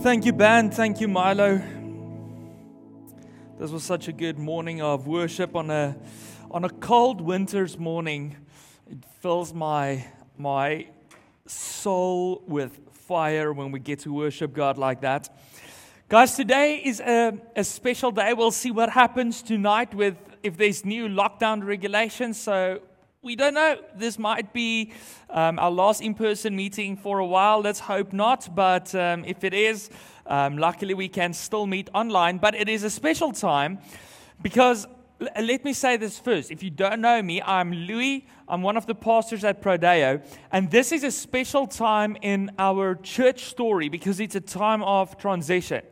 Thank 0.00 0.24
you, 0.24 0.32
band. 0.32 0.74
Thank 0.74 1.00
you, 1.00 1.08
Milo. 1.08 1.60
This 3.58 3.70
was 3.70 3.82
such 3.82 4.08
a 4.08 4.12
good 4.12 4.38
morning 4.38 4.82
of 4.82 5.06
worship 5.06 5.56
on 5.56 5.70
a 5.70 5.96
on 6.50 6.64
a 6.64 6.68
cold 6.68 7.20
winter's 7.20 7.78
morning. 7.78 8.36
It 8.90 8.98
fills 9.20 9.52
my 9.54 10.04
my 10.36 10.88
soul 11.46 12.42
with 12.46 12.78
fire 12.90 13.52
when 13.52 13.72
we 13.72 13.80
get 13.80 14.00
to 14.00 14.12
worship 14.12 14.52
God 14.52 14.78
like 14.78 15.00
that. 15.00 15.28
Guys, 16.08 16.36
today 16.36 16.82
is 16.84 17.00
a, 17.00 17.36
a 17.56 17.64
special 17.64 18.10
day. 18.10 18.32
We'll 18.32 18.50
see 18.50 18.70
what 18.70 18.90
happens 18.90 19.42
tonight 19.42 19.94
with 19.94 20.16
if 20.42 20.56
there's 20.56 20.84
new 20.84 21.08
lockdown 21.08 21.64
regulations. 21.64 22.40
So 22.40 22.80
we 23.26 23.34
don't 23.34 23.54
know. 23.54 23.76
This 23.96 24.20
might 24.20 24.52
be 24.52 24.92
um, 25.30 25.58
our 25.58 25.70
last 25.70 26.00
in 26.00 26.14
person 26.14 26.54
meeting 26.54 26.96
for 26.96 27.18
a 27.18 27.26
while. 27.26 27.60
Let's 27.60 27.80
hope 27.80 28.12
not. 28.12 28.48
But 28.54 28.94
um, 28.94 29.24
if 29.24 29.42
it 29.42 29.52
is, 29.52 29.90
um, 30.26 30.58
luckily 30.58 30.94
we 30.94 31.08
can 31.08 31.32
still 31.32 31.66
meet 31.66 31.90
online. 31.92 32.38
But 32.38 32.54
it 32.54 32.68
is 32.68 32.84
a 32.84 32.90
special 32.90 33.32
time 33.32 33.80
because 34.40 34.86
let 35.40 35.64
me 35.64 35.72
say 35.72 35.96
this 35.96 36.20
first. 36.20 36.52
If 36.52 36.62
you 36.62 36.70
don't 36.70 37.00
know 37.00 37.20
me, 37.20 37.42
I'm 37.42 37.72
Louis. 37.72 38.28
I'm 38.48 38.62
one 38.62 38.76
of 38.76 38.86
the 38.86 38.94
pastors 38.94 39.42
at 39.42 39.60
Prodeo. 39.60 40.24
And 40.52 40.70
this 40.70 40.92
is 40.92 41.02
a 41.02 41.10
special 41.10 41.66
time 41.66 42.16
in 42.22 42.52
our 42.60 42.94
church 42.94 43.46
story 43.46 43.88
because 43.88 44.20
it's 44.20 44.36
a 44.36 44.40
time 44.40 44.84
of 44.84 45.18
transition. 45.18 45.82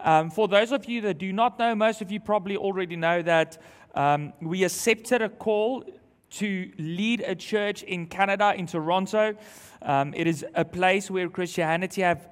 Um, 0.00 0.30
for 0.30 0.48
those 0.48 0.72
of 0.72 0.86
you 0.86 1.02
that 1.02 1.18
do 1.18 1.34
not 1.34 1.58
know, 1.58 1.74
most 1.74 2.00
of 2.00 2.10
you 2.10 2.18
probably 2.18 2.56
already 2.56 2.96
know 2.96 3.20
that 3.20 3.58
um, 3.94 4.32
we 4.40 4.64
accepted 4.64 5.20
a 5.20 5.28
call 5.28 5.84
to 6.30 6.70
lead 6.78 7.20
a 7.20 7.34
church 7.34 7.82
in 7.82 8.06
Canada, 8.06 8.54
in 8.56 8.66
Toronto. 8.66 9.34
Um, 9.82 10.14
it 10.14 10.26
is 10.26 10.44
a 10.54 10.64
place 10.64 11.10
where 11.10 11.28
Christianity 11.28 12.02
have 12.02 12.28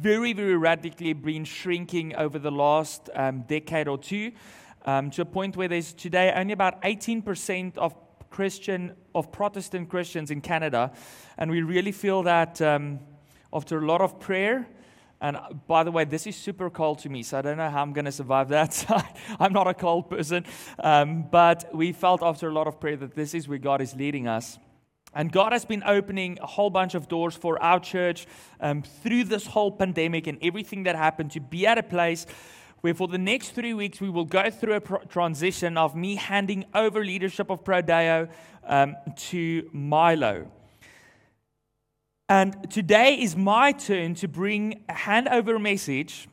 very, 0.00 0.32
very 0.32 0.56
radically 0.56 1.12
been 1.12 1.44
shrinking 1.44 2.14
over 2.16 2.38
the 2.38 2.50
last 2.50 3.10
um, 3.14 3.42
decade 3.42 3.88
or 3.88 3.98
two, 3.98 4.32
um, 4.84 5.10
to 5.10 5.22
a 5.22 5.24
point 5.24 5.56
where 5.56 5.68
there's 5.68 5.92
today 5.92 6.32
only 6.34 6.52
about 6.52 6.80
18% 6.82 7.76
of 7.76 7.94
Christian, 8.30 8.94
of 9.14 9.32
Protestant 9.32 9.88
Christians 9.88 10.30
in 10.30 10.40
Canada, 10.40 10.92
and 11.38 11.50
we 11.50 11.62
really 11.62 11.92
feel 11.92 12.22
that 12.24 12.60
um, 12.62 13.00
after 13.52 13.78
a 13.78 13.86
lot 13.86 14.00
of 14.00 14.20
prayer 14.20 14.66
and 15.20 15.36
uh, 15.36 15.48
by 15.66 15.82
the 15.82 15.90
way, 15.90 16.04
this 16.04 16.26
is 16.26 16.36
super 16.36 16.68
cold 16.68 16.98
to 17.00 17.08
me, 17.08 17.22
so 17.22 17.38
I 17.38 17.42
don't 17.42 17.56
know 17.56 17.70
how 17.70 17.82
I'm 17.82 17.92
going 17.92 18.04
to 18.04 18.12
survive 18.12 18.48
that. 18.50 18.84
I'm 19.40 19.52
not 19.52 19.66
a 19.66 19.74
cold 19.74 20.10
person. 20.10 20.44
Um, 20.78 21.24
but 21.30 21.74
we 21.74 21.92
felt 21.92 22.22
after 22.22 22.48
a 22.48 22.52
lot 22.52 22.66
of 22.66 22.80
prayer 22.80 22.96
that 22.96 23.14
this 23.14 23.34
is 23.34 23.48
where 23.48 23.58
God 23.58 23.80
is 23.80 23.94
leading 23.94 24.28
us. 24.28 24.58
And 25.14 25.32
God 25.32 25.52
has 25.52 25.64
been 25.64 25.82
opening 25.86 26.38
a 26.42 26.46
whole 26.46 26.68
bunch 26.68 26.94
of 26.94 27.08
doors 27.08 27.34
for 27.34 27.62
our 27.62 27.80
church 27.80 28.26
um, 28.60 28.82
through 28.82 29.24
this 29.24 29.46
whole 29.46 29.72
pandemic 29.72 30.26
and 30.26 30.38
everything 30.42 30.82
that 30.82 30.94
happened 30.94 31.30
to 31.30 31.40
be 31.40 31.66
at 31.66 31.78
a 31.78 31.82
place 31.82 32.26
where 32.82 32.92
for 32.92 33.08
the 33.08 33.16
next 33.16 33.50
three 33.50 33.72
weeks 33.72 33.98
we 33.98 34.10
will 34.10 34.26
go 34.26 34.50
through 34.50 34.74
a 34.74 34.80
pro- 34.80 34.98
transition 35.04 35.78
of 35.78 35.96
me 35.96 36.16
handing 36.16 36.66
over 36.74 37.02
leadership 37.02 37.48
of 37.48 37.64
Prodeo 37.64 38.28
um, 38.64 38.94
to 39.16 39.68
Milo. 39.72 40.48
And 42.28 42.68
today 42.70 43.14
is 43.14 43.36
my 43.36 43.70
turn 43.70 44.14
to 44.16 44.26
bring 44.26 44.84
a 44.88 44.94
handover 44.94 45.60
message. 45.60 46.28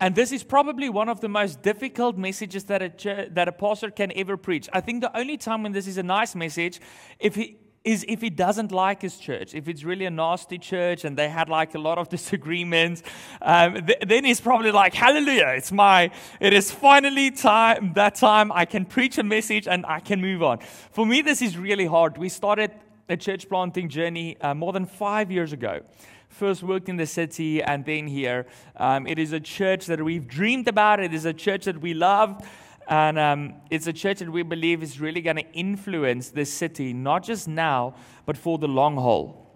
And 0.00 0.16
this 0.16 0.32
is 0.32 0.42
probably 0.42 0.88
one 0.88 1.08
of 1.08 1.20
the 1.20 1.28
most 1.28 1.62
difficult 1.62 2.18
messages 2.18 2.64
that 2.64 2.82
a, 2.82 3.28
that 3.30 3.46
a 3.46 3.52
pastor 3.52 3.92
can 3.92 4.12
ever 4.16 4.36
preach. 4.36 4.68
I 4.72 4.80
think 4.80 5.00
the 5.00 5.16
only 5.16 5.36
time 5.36 5.62
when 5.62 5.70
this 5.70 5.86
is 5.86 5.96
a 5.96 6.02
nice 6.02 6.34
message 6.34 6.80
if 7.20 7.36
he, 7.36 7.56
is 7.84 8.04
if 8.08 8.20
he 8.20 8.30
doesn't 8.30 8.72
like 8.72 9.02
his 9.02 9.16
church. 9.16 9.54
If 9.54 9.68
it's 9.68 9.84
really 9.84 10.06
a 10.06 10.10
nasty 10.10 10.58
church 10.58 11.04
and 11.04 11.16
they 11.16 11.28
had 11.28 11.48
like 11.48 11.76
a 11.76 11.78
lot 11.78 11.98
of 11.98 12.08
disagreements, 12.16 13.04
um, 13.42 13.86
th- 13.86 14.00
then 14.04 14.24
he's 14.24 14.40
probably 14.40 14.72
like, 14.72 14.92
Hallelujah, 14.92 15.54
it's 15.56 15.70
my, 15.70 16.10
it 16.40 16.52
is 16.52 16.72
finally 16.72 17.30
time, 17.30 17.92
that 17.94 18.16
time 18.16 18.50
I 18.50 18.64
can 18.64 18.84
preach 18.84 19.18
a 19.18 19.22
message 19.22 19.68
and 19.68 19.86
I 19.86 20.00
can 20.00 20.20
move 20.20 20.42
on. 20.42 20.58
For 20.90 21.06
me, 21.06 21.22
this 21.22 21.42
is 21.42 21.56
really 21.56 21.86
hard. 21.86 22.18
We 22.18 22.28
started 22.28 22.72
a 23.12 23.16
church 23.16 23.48
planting 23.48 23.90
journey 23.90 24.40
uh, 24.40 24.54
more 24.54 24.72
than 24.72 24.86
five 24.86 25.30
years 25.30 25.52
ago. 25.52 25.82
First 26.30 26.62
worked 26.62 26.88
in 26.88 26.96
the 26.96 27.06
city 27.06 27.62
and 27.62 27.84
then 27.84 28.06
here. 28.06 28.46
Um, 28.76 29.06
it 29.06 29.18
is 29.18 29.32
a 29.32 29.40
church 29.40 29.84
that 29.86 30.02
we've 30.02 30.26
dreamed 30.26 30.66
about. 30.66 30.98
It 30.98 31.12
is 31.12 31.26
a 31.26 31.34
church 31.34 31.66
that 31.66 31.78
we 31.78 31.92
love. 31.92 32.42
And 32.88 33.18
um, 33.18 33.54
it's 33.70 33.86
a 33.86 33.92
church 33.92 34.20
that 34.20 34.30
we 34.30 34.42
believe 34.42 34.82
is 34.82 34.98
really 34.98 35.20
going 35.20 35.36
to 35.36 35.52
influence 35.52 36.30
this 36.30 36.50
city, 36.50 36.94
not 36.94 37.22
just 37.22 37.46
now, 37.46 37.94
but 38.24 38.36
for 38.38 38.56
the 38.56 38.66
long 38.66 38.96
haul. 38.96 39.46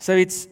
So 0.00 0.16
it's, 0.16 0.48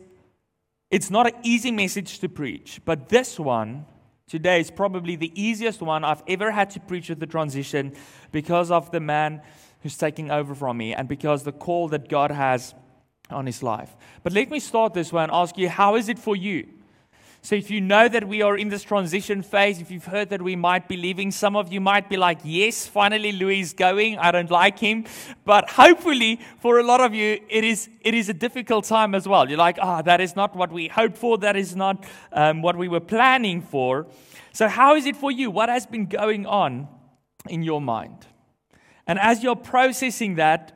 it's 0.89 1.11
not 1.11 1.27
an 1.27 1.35
easy 1.43 1.73
message 1.73 2.21
to 2.21 2.29
preach, 2.29 2.81
but 2.85 3.09
this 3.09 3.41
one 3.41 3.87
today 4.29 4.61
is 4.61 4.71
probably 4.71 5.17
the 5.17 5.33
easiest 5.41 5.81
one 5.81 6.05
I've 6.05 6.23
ever 6.29 6.53
had 6.53 6.71
to 6.71 6.81
preach 6.81 7.09
with 7.09 7.19
the 7.19 7.27
transition 7.27 7.93
because 8.31 8.71
of 8.71 8.93
the 8.93 9.01
man 9.01 9.43
who's 9.83 9.97
taking 9.97 10.31
over 10.31 10.55
from 10.55 10.77
me 10.79 10.95
and 10.95 11.09
because 11.09 11.45
the 11.45 11.53
call 11.53 11.89
that 11.89 12.09
God 12.09 12.31
has 12.31 12.75
on 13.31 13.47
his 13.47 13.63
life. 13.63 13.97
But 14.23 14.33
let 14.33 14.51
me 14.51 14.61
start 14.61 14.95
this 14.95 15.13
way 15.13 15.23
and 15.23 15.33
ask 15.33 15.59
you, 15.59 15.69
how 15.69 15.97
is 15.97 16.09
it 16.09 16.19
for 16.19 16.37
you? 16.37 16.67
So, 17.47 17.55
if 17.55 17.71
you 17.71 17.81
know 17.81 18.09
that 18.09 18.27
we 18.27 18.43
are 18.43 18.57
in 18.57 18.71
this 18.71 18.83
transition 18.83 19.41
phase, 19.41 19.81
if 19.81 19.89
you've 19.89 20.07
heard 20.07 20.31
that 20.31 20.43
we 20.43 20.57
might 20.57 20.89
be 20.89 20.97
leaving, 20.97 21.31
some 21.31 21.55
of 21.55 21.73
you 21.73 21.81
might 21.81 22.09
be 22.09 22.17
like, 22.17 22.41
Yes, 22.43 22.89
finally 22.89 23.31
Louis 23.31 23.61
is 23.61 23.73
going. 23.73 24.19
I 24.19 24.33
don't 24.33 24.51
like 24.51 24.81
him. 24.81 25.05
But 25.45 25.71
hopefully, 25.71 26.41
for 26.59 26.81
a 26.81 26.83
lot 26.83 27.01
of 27.01 27.15
you, 27.15 27.39
it 27.49 27.63
is, 27.63 27.89
it 28.01 28.15
is 28.15 28.29
a 28.29 28.35
difficult 28.35 28.85
time 28.87 29.15
as 29.15 29.29
well. 29.29 29.49
You're 29.49 29.59
like, 29.59 29.79
Ah, 29.81 29.99
oh, 29.99 30.03
that 30.03 30.21
is 30.21 30.35
not 30.35 30.57
what 30.57 30.73
we 30.73 30.89
hoped 30.89 31.17
for. 31.19 31.39
That 31.39 31.55
is 31.55 31.77
not 31.77 32.05
um, 32.33 32.63
what 32.63 32.75
we 32.75 32.89
were 32.89 32.99
planning 32.99 33.63
for. 33.63 34.09
So, 34.53 34.67
how 34.67 34.97
is 34.97 35.07
it 35.07 35.15
for 35.15 35.31
you? 35.31 35.49
What 35.49 35.69
has 35.69 35.87
been 35.87 36.07
going 36.07 36.47
on 36.47 36.89
in 37.49 37.63
your 37.63 37.81
mind? 37.81 38.27
And 39.07 39.19
as 39.21 39.43
you're 39.43 39.57
processing 39.57 40.35
that, 40.37 40.73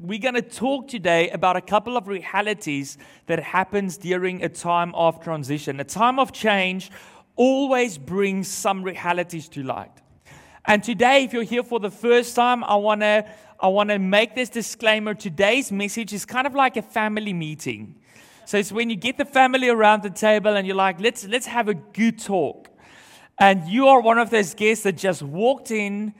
we're 0.00 0.18
going 0.18 0.34
to 0.34 0.42
talk 0.42 0.88
today 0.88 1.30
about 1.30 1.56
a 1.56 1.60
couple 1.60 1.96
of 1.96 2.08
realities 2.08 2.98
that 3.26 3.40
happens 3.40 3.96
during 3.96 4.42
a 4.42 4.48
time 4.48 4.94
of 4.94 5.22
transition. 5.22 5.80
A 5.80 5.84
time 5.84 6.18
of 6.18 6.32
change 6.32 6.90
always 7.36 7.98
brings 7.98 8.48
some 8.48 8.82
realities 8.82 9.48
to 9.48 9.62
light. 9.62 9.90
And 10.66 10.82
today, 10.82 11.24
if 11.24 11.32
you're 11.32 11.44
here 11.44 11.62
for 11.62 11.80
the 11.80 11.90
first 11.90 12.36
time, 12.36 12.62
I 12.64 12.76
want 12.76 13.00
to 13.00 13.26
I 13.60 13.66
want 13.68 13.90
to 13.90 13.98
make 13.98 14.36
this 14.36 14.48
disclaimer. 14.50 15.14
Today's 15.14 15.72
message 15.72 16.12
is 16.12 16.24
kind 16.24 16.46
of 16.46 16.54
like 16.54 16.76
a 16.76 16.82
family 16.82 17.32
meeting. 17.32 17.96
So 18.44 18.56
it's 18.56 18.70
when 18.70 18.88
you 18.88 18.94
get 18.94 19.18
the 19.18 19.24
family 19.24 19.68
around 19.68 20.04
the 20.04 20.10
table 20.10 20.56
and 20.56 20.64
you're 20.66 20.76
like, 20.76 21.00
let's 21.00 21.26
let's 21.26 21.46
have 21.46 21.68
a 21.68 21.74
good 21.74 22.20
talk. 22.20 22.68
And 23.38 23.68
you 23.68 23.88
are 23.88 24.00
one 24.00 24.18
of 24.18 24.30
those 24.30 24.54
guests 24.54 24.84
that 24.84 24.96
just 24.96 25.22
walked 25.22 25.70
in 25.70 26.14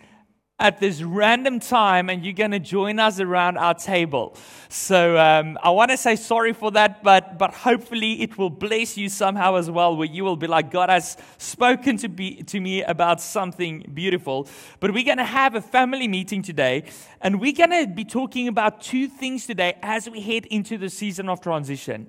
at 0.60 0.80
this 0.80 1.02
random 1.02 1.60
time 1.60 2.10
and 2.10 2.24
you're 2.24 2.32
going 2.32 2.50
to 2.50 2.58
join 2.58 2.98
us 2.98 3.20
around 3.20 3.56
our 3.56 3.74
table. 3.74 4.36
So 4.69 5.16
um, 5.16 5.56
I 5.62 5.70
want 5.70 5.92
to 5.92 5.96
say 5.96 6.16
sorry 6.16 6.52
for 6.52 6.72
that, 6.72 7.04
but, 7.04 7.38
but 7.38 7.54
hopefully 7.54 8.22
it 8.22 8.36
will 8.36 8.50
bless 8.50 8.97
you 8.97 9.08
somehow 9.08 9.54
as 9.54 9.70
well, 9.70 9.97
where 9.97 10.08
you 10.08 10.24
will 10.24 10.36
be 10.36 10.48
like, 10.48 10.72
God 10.72 10.91
has 10.91 11.16
spoken 11.38 11.97
to, 11.98 12.08
be, 12.08 12.42
to 12.42 12.60
me 12.60 12.82
about 12.82 13.20
something 13.20 13.88
beautiful. 13.94 14.48
But 14.80 14.92
we're 14.92 15.04
going 15.04 15.18
to 15.18 15.24
have 15.24 15.54
a 15.54 15.62
family 15.62 16.08
meeting 16.08 16.42
today, 16.42 16.84
and 17.20 17.41
we're 17.41 17.52
going 17.52 17.70
to 17.70 17.86
be 17.86 18.04
talking 18.04 18.48
about 18.48 18.80
two 18.80 19.06
things 19.06 19.47
today 19.47 19.76
as 19.80 20.10
we 20.10 20.20
head 20.20 20.44
into 20.47 20.76
the 20.76 20.91
season 20.91 21.28
of 21.28 21.41
transition. 21.41 22.08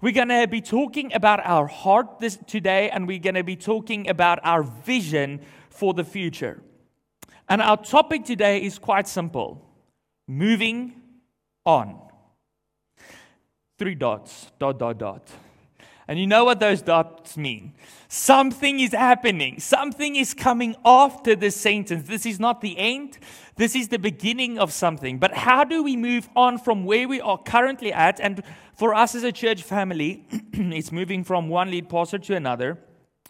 We're 0.00 0.12
going 0.12 0.28
to 0.28 0.48
be 0.48 0.60
talking 0.60 1.14
about 1.14 1.40
our 1.44 1.68
heart 1.68 2.18
this, 2.18 2.38
today, 2.48 2.90
and 2.90 3.06
we're 3.06 3.20
going 3.20 3.36
to 3.36 3.44
be 3.44 3.56
talking 3.56 4.08
about 4.08 4.40
our 4.42 4.64
vision 4.64 5.40
for 5.70 5.94
the 5.94 6.04
future. 6.04 6.60
And 7.48 7.60
our 7.60 7.76
topic 7.76 8.24
today 8.24 8.62
is 8.62 8.78
quite 8.78 9.06
simple 9.08 9.60
moving 10.26 10.94
on. 11.66 12.00
Three 13.78 13.94
dots, 13.94 14.52
dot, 14.58 14.78
dot, 14.78 14.98
dot. 14.98 15.30
And 16.06 16.18
you 16.18 16.26
know 16.26 16.44
what 16.44 16.60
those 16.60 16.82
dots 16.82 17.36
mean. 17.36 17.72
Something 18.08 18.78
is 18.78 18.92
happening. 18.92 19.58
Something 19.58 20.16
is 20.16 20.34
coming 20.34 20.76
after 20.84 21.34
this 21.34 21.56
sentence. 21.56 22.06
This 22.06 22.26
is 22.26 22.38
not 22.38 22.60
the 22.60 22.76
end. 22.78 23.18
This 23.56 23.74
is 23.74 23.88
the 23.88 23.98
beginning 23.98 24.58
of 24.58 24.70
something. 24.70 25.18
But 25.18 25.32
how 25.32 25.64
do 25.64 25.82
we 25.82 25.96
move 25.96 26.28
on 26.36 26.58
from 26.58 26.84
where 26.84 27.08
we 27.08 27.20
are 27.22 27.38
currently 27.38 27.92
at? 27.92 28.20
And 28.20 28.42
for 28.74 28.94
us 28.94 29.14
as 29.14 29.24
a 29.24 29.32
church 29.32 29.62
family, 29.62 30.26
it's 30.52 30.92
moving 30.92 31.24
from 31.24 31.48
one 31.48 31.70
lead 31.70 31.88
pastor 31.88 32.18
to 32.18 32.36
another. 32.36 32.78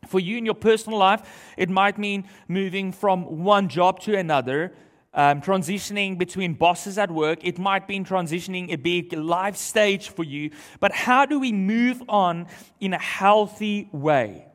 For 0.06 0.20
you 0.20 0.38
in 0.38 0.44
your 0.44 0.54
personal 0.54 0.98
life, 0.98 1.54
it 1.56 1.70
might 1.70 1.98
mean 1.98 2.28
moving 2.48 2.92
from 2.92 3.44
one 3.44 3.68
job 3.68 4.00
to 4.00 4.16
another, 4.16 4.72
um, 5.12 5.40
transitioning 5.40 6.18
between 6.18 6.54
bosses 6.54 6.98
at 6.98 7.10
work. 7.10 7.38
It 7.42 7.58
might 7.58 7.88
mean 7.88 8.04
transitioning 8.04 8.72
a 8.72 8.76
big 8.76 9.12
life 9.12 9.56
stage 9.56 10.08
for 10.08 10.24
you. 10.24 10.50
But 10.80 10.92
how 10.92 11.26
do 11.26 11.38
we 11.38 11.52
move 11.52 12.02
on 12.08 12.46
in 12.80 12.92
a 12.92 12.98
healthy 12.98 13.88
way? 13.92 14.46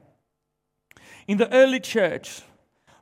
In 1.27 1.37
the 1.37 1.51
early 1.53 1.79
church, 1.79 2.41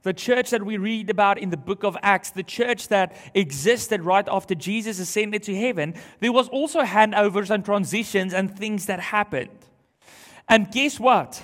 the 0.04 0.14
church 0.14 0.52
that 0.52 0.64
we 0.64 0.78
read 0.78 1.10
about 1.10 1.38
in 1.38 1.50
the 1.50 1.58
book 1.58 1.84
of 1.84 1.98
Acts, 2.02 2.30
the 2.30 2.44
church 2.44 2.88
that 2.88 3.16
existed 3.34 4.02
right 4.02 4.28
after 4.30 4.56
Jesus 4.56 5.00
ascended 5.00 5.44
to 5.44 5.56
heaven, 5.56 5.96
there 6.20 6.32
was 6.32 6.48
also 6.48 6.82
handovers 6.82 7.50
and 7.50 7.66
transitions 7.66 8.34
and 8.34 8.56
things 8.58 8.86
that 8.86 9.00
happened. 9.00 9.50
And 10.48 10.72
guess 10.72 11.00
what? 11.00 11.44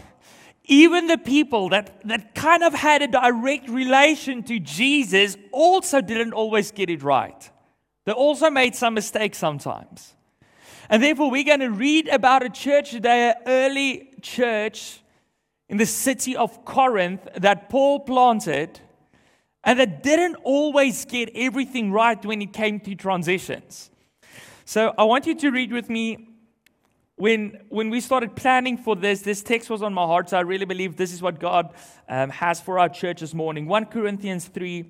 Even 0.65 1.07
the 1.07 1.17
people 1.17 1.69
that, 1.69 2.01
that 2.07 2.35
kind 2.35 2.63
of 2.63 2.73
had 2.73 3.01
a 3.01 3.07
direct 3.07 3.69
relation 3.69 4.43
to 4.43 4.59
Jesus 4.59 5.35
also 5.51 5.99
didn't 5.99 6.33
always 6.33 6.71
get 6.71 6.89
it 6.89 7.03
right. 7.03 7.49
They 8.05 8.13
also 8.13 8.49
made 8.49 8.75
some 8.75 8.93
mistakes 8.93 9.37
sometimes. 9.37 10.13
And 10.89 11.01
therefore, 11.01 11.31
we're 11.31 11.43
going 11.43 11.59
to 11.61 11.71
read 11.71 12.07
about 12.07 12.43
a 12.43 12.49
church 12.49 12.91
today, 12.91 13.29
an 13.29 13.35
early 13.45 14.09
church 14.21 14.99
in 15.69 15.77
the 15.77 15.85
city 15.85 16.35
of 16.35 16.65
Corinth 16.65 17.27
that 17.35 17.69
Paul 17.69 18.01
planted 18.01 18.79
and 19.63 19.79
that 19.79 20.03
didn't 20.03 20.35
always 20.43 21.05
get 21.05 21.29
everything 21.33 21.91
right 21.91 22.23
when 22.25 22.41
it 22.41 22.53
came 22.53 22.79
to 22.81 22.95
transitions. 22.95 23.89
So 24.65 24.93
I 24.97 25.03
want 25.03 25.25
you 25.25 25.35
to 25.35 25.51
read 25.51 25.71
with 25.71 25.89
me. 25.89 26.27
When, 27.15 27.59
when 27.69 27.89
we 27.89 28.01
started 28.01 28.35
planning 28.35 28.77
for 28.77 28.95
this, 28.95 29.21
this 29.21 29.43
text 29.43 29.69
was 29.69 29.83
on 29.83 29.93
my 29.93 30.05
heart, 30.05 30.29
so 30.29 30.37
I 30.37 30.41
really 30.41 30.65
believe 30.65 30.95
this 30.95 31.13
is 31.13 31.21
what 31.21 31.39
God 31.39 31.73
um, 32.09 32.31
has 32.31 32.59
for 32.59 32.79
our 32.79 32.89
church 32.89 33.19
this 33.19 33.33
morning. 33.33 33.67
1 33.67 33.85
Corinthians 33.85 34.47
3, 34.47 34.89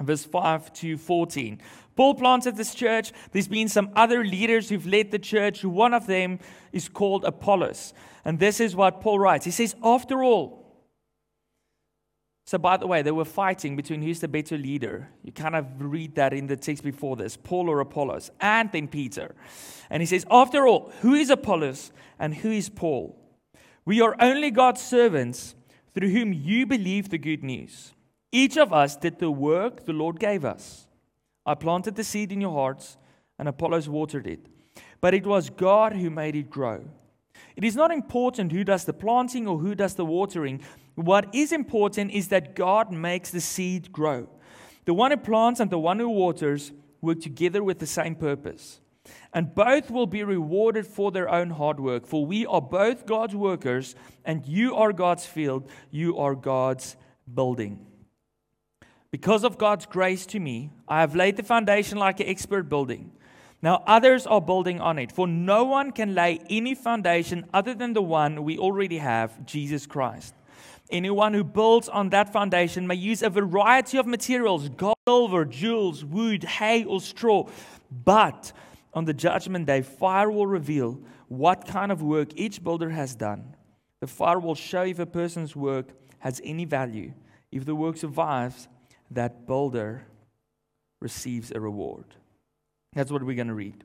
verse 0.00 0.24
5 0.24 0.72
to 0.74 0.96
14. 0.96 1.60
Paul 1.96 2.14
planted 2.14 2.56
this 2.56 2.74
church. 2.74 3.12
There's 3.32 3.48
been 3.48 3.68
some 3.68 3.90
other 3.94 4.24
leaders 4.24 4.70
who've 4.70 4.86
led 4.86 5.10
the 5.10 5.18
church. 5.18 5.62
One 5.62 5.92
of 5.92 6.06
them 6.06 6.38
is 6.72 6.88
called 6.88 7.24
Apollos. 7.24 7.92
And 8.24 8.38
this 8.38 8.58
is 8.58 8.74
what 8.74 9.02
Paul 9.02 9.18
writes. 9.18 9.44
He 9.44 9.50
says, 9.50 9.74
After 9.82 10.24
all, 10.24 10.59
so, 12.50 12.58
by 12.58 12.76
the 12.76 12.86
way, 12.88 13.00
they 13.02 13.12
were 13.12 13.24
fighting 13.24 13.76
between 13.76 14.02
who's 14.02 14.18
the 14.18 14.26
better 14.26 14.58
leader. 14.58 15.08
You 15.22 15.30
kind 15.30 15.54
of 15.54 15.66
read 15.78 16.16
that 16.16 16.32
in 16.32 16.48
the 16.48 16.56
text 16.56 16.82
before 16.82 17.14
this 17.14 17.36
Paul 17.36 17.70
or 17.70 17.78
Apollos, 17.78 18.32
and 18.40 18.68
then 18.72 18.88
Peter. 18.88 19.36
And 19.88 20.02
he 20.02 20.06
says, 20.06 20.26
After 20.28 20.66
all, 20.66 20.90
who 21.00 21.14
is 21.14 21.30
Apollos 21.30 21.92
and 22.18 22.34
who 22.34 22.50
is 22.50 22.68
Paul? 22.68 23.16
We 23.84 24.00
are 24.00 24.16
only 24.18 24.50
God's 24.50 24.82
servants 24.82 25.54
through 25.94 26.08
whom 26.08 26.32
you 26.32 26.66
believe 26.66 27.10
the 27.10 27.18
good 27.18 27.44
news. 27.44 27.92
Each 28.32 28.56
of 28.56 28.72
us 28.72 28.96
did 28.96 29.20
the 29.20 29.30
work 29.30 29.84
the 29.84 29.92
Lord 29.92 30.18
gave 30.18 30.44
us. 30.44 30.88
I 31.46 31.54
planted 31.54 31.94
the 31.94 32.02
seed 32.02 32.32
in 32.32 32.40
your 32.40 32.54
hearts, 32.54 32.96
and 33.38 33.48
Apollos 33.48 33.88
watered 33.88 34.26
it. 34.26 34.48
But 35.00 35.14
it 35.14 35.24
was 35.24 35.50
God 35.50 35.92
who 35.92 36.10
made 36.10 36.34
it 36.34 36.50
grow. 36.50 36.82
It 37.54 37.64
is 37.64 37.76
not 37.76 37.92
important 37.92 38.52
who 38.52 38.64
does 38.64 38.84
the 38.84 38.92
planting 38.92 39.46
or 39.46 39.58
who 39.58 39.74
does 39.74 39.94
the 39.94 40.04
watering. 40.04 40.62
What 41.00 41.34
is 41.34 41.50
important 41.50 42.12
is 42.12 42.28
that 42.28 42.54
God 42.54 42.92
makes 42.92 43.30
the 43.30 43.40
seed 43.40 43.90
grow. 43.90 44.28
The 44.84 44.92
one 44.92 45.10
who 45.10 45.16
plants 45.16 45.58
and 45.58 45.70
the 45.70 45.78
one 45.78 45.98
who 45.98 46.10
waters 46.10 46.72
work 47.00 47.20
together 47.20 47.64
with 47.64 47.78
the 47.78 47.86
same 47.86 48.14
purpose. 48.14 48.80
And 49.32 49.54
both 49.54 49.90
will 49.90 50.06
be 50.06 50.22
rewarded 50.22 50.86
for 50.86 51.10
their 51.10 51.28
own 51.30 51.50
hard 51.50 51.80
work. 51.80 52.06
For 52.06 52.26
we 52.26 52.44
are 52.44 52.60
both 52.60 53.06
God's 53.06 53.34
workers, 53.34 53.94
and 54.26 54.44
you 54.46 54.76
are 54.76 54.92
God's 54.92 55.24
field, 55.24 55.70
you 55.90 56.18
are 56.18 56.34
God's 56.34 56.96
building. 57.32 57.86
Because 59.10 59.42
of 59.42 59.56
God's 59.56 59.86
grace 59.86 60.26
to 60.26 60.38
me, 60.38 60.70
I 60.86 61.00
have 61.00 61.16
laid 61.16 61.36
the 61.36 61.42
foundation 61.42 61.96
like 61.96 62.20
an 62.20 62.28
expert 62.28 62.68
building. 62.68 63.10
Now 63.62 63.82
others 63.86 64.26
are 64.26 64.40
building 64.40 64.80
on 64.80 64.98
it, 64.98 65.12
for 65.12 65.26
no 65.26 65.64
one 65.64 65.92
can 65.92 66.14
lay 66.14 66.40
any 66.48 66.74
foundation 66.74 67.46
other 67.52 67.74
than 67.74 67.92
the 67.92 68.02
one 68.02 68.44
we 68.44 68.58
already 68.58 68.98
have, 68.98 69.44
Jesus 69.44 69.86
Christ. 69.86 70.34
Anyone 70.90 71.34
who 71.34 71.44
builds 71.44 71.88
on 71.88 72.10
that 72.10 72.32
foundation 72.32 72.86
may 72.86 72.96
use 72.96 73.22
a 73.22 73.30
variety 73.30 73.98
of 73.98 74.06
materials 74.06 74.68
gold, 74.70 74.96
silver, 75.06 75.44
jewels, 75.44 76.04
wood, 76.04 76.44
hay, 76.44 76.84
or 76.84 77.00
straw. 77.00 77.48
But 77.90 78.52
on 78.94 79.04
the 79.04 79.14
judgment 79.14 79.66
day, 79.66 79.82
fire 79.82 80.30
will 80.30 80.46
reveal 80.46 81.00
what 81.28 81.66
kind 81.66 81.92
of 81.92 82.02
work 82.02 82.30
each 82.34 82.62
builder 82.62 82.90
has 82.90 83.14
done. 83.14 83.54
The 84.00 84.06
fire 84.06 84.40
will 84.40 84.54
show 84.54 84.82
if 84.82 84.98
a 84.98 85.06
person's 85.06 85.54
work 85.54 85.88
has 86.20 86.40
any 86.42 86.64
value. 86.64 87.12
If 87.52 87.64
the 87.66 87.74
work 87.74 87.96
survives, 87.96 88.68
that 89.10 89.46
builder 89.46 90.06
receives 91.00 91.52
a 91.52 91.60
reward. 91.60 92.16
That's 92.92 93.10
what 93.10 93.22
we're 93.22 93.36
going 93.36 93.48
to 93.48 93.54
read. 93.54 93.84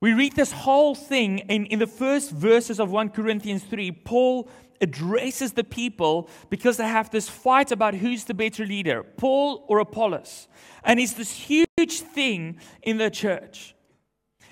We 0.00 0.12
read 0.12 0.36
this 0.36 0.52
whole 0.52 0.94
thing 0.94 1.40
in, 1.40 1.66
in 1.66 1.80
the 1.80 1.86
first 1.86 2.30
verses 2.30 2.78
of 2.78 2.90
1 2.90 3.10
Corinthians 3.10 3.64
3. 3.64 3.90
Paul 3.92 4.48
addresses 4.80 5.52
the 5.52 5.64
people 5.64 6.28
because 6.50 6.76
they 6.76 6.86
have 6.86 7.10
this 7.10 7.28
fight 7.28 7.72
about 7.72 7.94
who's 7.94 8.24
the 8.24 8.34
better 8.34 8.64
leader, 8.64 9.02
Paul 9.02 9.64
or 9.68 9.80
Apollos. 9.80 10.46
And 10.84 11.00
it's 11.00 11.14
this 11.14 11.32
huge 11.32 12.00
thing 12.00 12.60
in 12.82 12.98
the 12.98 13.10
church. 13.10 13.74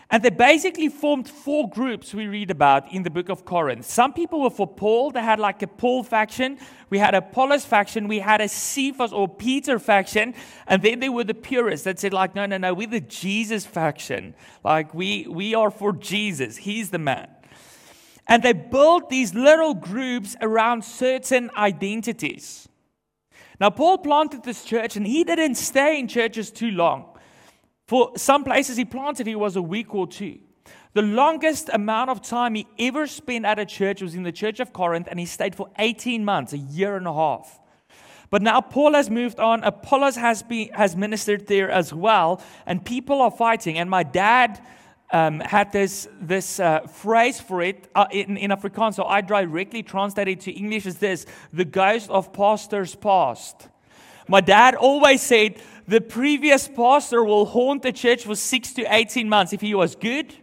And 0.09 0.23
they 0.23 0.31
basically 0.31 0.89
formed 0.89 1.29
four 1.29 1.69
groups 1.69 2.15
we 2.15 2.29
read 2.29 2.53
about 2.53 2.93
in 2.93 3.03
the 3.03 3.11
book 3.11 3.29
of 3.29 3.45
Corinth. 3.45 3.85
Some 3.85 4.13
people 4.13 4.41
were 4.41 4.51
for 4.51 4.67
Paul, 4.67 5.11
they 5.11 5.21
had 5.21 5.41
like 5.41 5.63
a 5.63 5.67
Paul 5.67 6.05
faction. 6.05 6.59
We 6.91 6.99
had 6.99 7.15
a 7.15 7.19
Apollos 7.19 7.65
faction, 7.65 8.07
we 8.07 8.21
had 8.21 8.41
a 8.41 8.49
Cephas 8.49 9.13
or 9.13 9.29
Peter 9.29 9.81
faction, 9.81 10.35
and 10.69 10.81
then 10.83 11.01
there 11.01 11.11
were 11.11 11.25
the 11.25 11.35
purists 11.35 11.85
that 11.85 11.99
said, 11.99 12.13
like, 12.13 12.37
no, 12.37 12.47
no, 12.47 12.57
no, 12.57 12.73
we're 12.73 12.87
the 12.87 13.01
Jesus 13.01 13.67
faction. 13.67 14.35
Like, 14.63 14.95
we, 14.95 15.27
we 15.29 15.57
are 15.57 15.73
for 15.73 15.93
Jesus, 15.93 16.59
he's 16.59 16.91
the 16.91 16.99
man. 16.99 17.29
And 18.29 18.43
they 18.43 18.53
built 18.53 19.09
these 19.09 19.35
little 19.35 19.75
groups 19.75 20.37
around 20.41 20.85
certain 20.85 21.51
identities. 21.57 22.69
Now, 23.59 23.71
Paul 23.71 23.99
planted 23.99 24.45
this 24.45 24.65
church, 24.65 24.97
and 24.97 25.07
he 25.07 25.25
didn't 25.25 25.57
stay 25.57 25.99
in 25.99 26.07
churches 26.07 26.53
too 26.53 26.71
long. 26.71 27.16
For 27.87 28.13
some 28.17 28.43
places 28.43 28.77
he 28.77 28.85
planted, 28.85 29.27
he 29.27 29.37
was 29.37 29.57
a 29.57 29.63
week 29.63 29.95
or 29.95 30.07
two. 30.07 30.39
The 30.95 31.03
longest 31.03 31.69
amount 31.73 32.11
of 32.11 32.23
time 32.23 32.55
he 32.55 32.67
ever 32.79 33.07
spent 33.07 33.45
at 33.45 33.59
a 33.59 33.67
church 33.67 34.03
was 34.03 34.15
in 34.15 34.23
the 34.23 34.33
church 34.33 34.61
of 34.61 34.73
Corinth, 34.73 35.09
and 35.11 35.21
he 35.21 35.27
stayed 35.27 35.55
for 35.55 35.69
18 35.79 36.25
months, 36.25 36.53
a 36.53 36.59
year 36.59 36.97
and 36.97 37.07
a 37.07 37.13
half. 37.13 37.61
But 38.31 38.43
now 38.43 38.61
Paul 38.61 38.95
has 38.95 39.09
moved 39.09 39.39
on. 39.39 39.63
Apollos 39.63 40.17
has, 40.17 40.43
been, 40.43 40.71
has 40.73 40.97
ministered 40.97 41.47
there 41.47 41.71
as 41.71 41.93
well, 41.95 42.43
and 42.65 42.85
people 42.85 43.21
are 43.21 43.31
fighting. 43.31 43.79
And 43.79 43.89
my 43.89 44.03
dad 44.03 44.61
um, 45.13 45.39
had 45.41 45.71
this, 45.71 46.09
this 46.21 46.59
uh, 46.59 46.81
phrase 46.81 47.41
for 47.41 47.63
it 47.63 47.89
uh, 47.95 48.07
in, 48.11 48.37
in 48.37 48.51
Afrikaans, 48.51 48.95
so 48.95 49.05
I 49.05 49.21
directly 49.21 49.85
translated 49.85 50.39
it 50.39 50.41
to 50.43 50.53
English 50.53 50.87
as 50.87 50.97
this 50.97 51.27
the 51.53 51.65
ghost 51.65 52.11
of 52.11 52.33
pastors 52.33 52.97
past. 52.97 53.69
My 54.29 54.41
dad 54.41 54.75
always 54.75 55.23
said 55.23 55.63
the 55.87 56.01
previous 56.01 56.69
pastor 56.69 57.23
will 57.25 57.47
haunt 57.47 57.83
the 57.83 57.93
church 57.93 58.25
for 58.25 58.35
six 58.35 58.73
to 58.75 58.85
18 58.93 59.29
months. 59.29 59.53
If 59.53 59.61
he 59.61 59.75
was 59.75 59.95
good, 59.95 60.35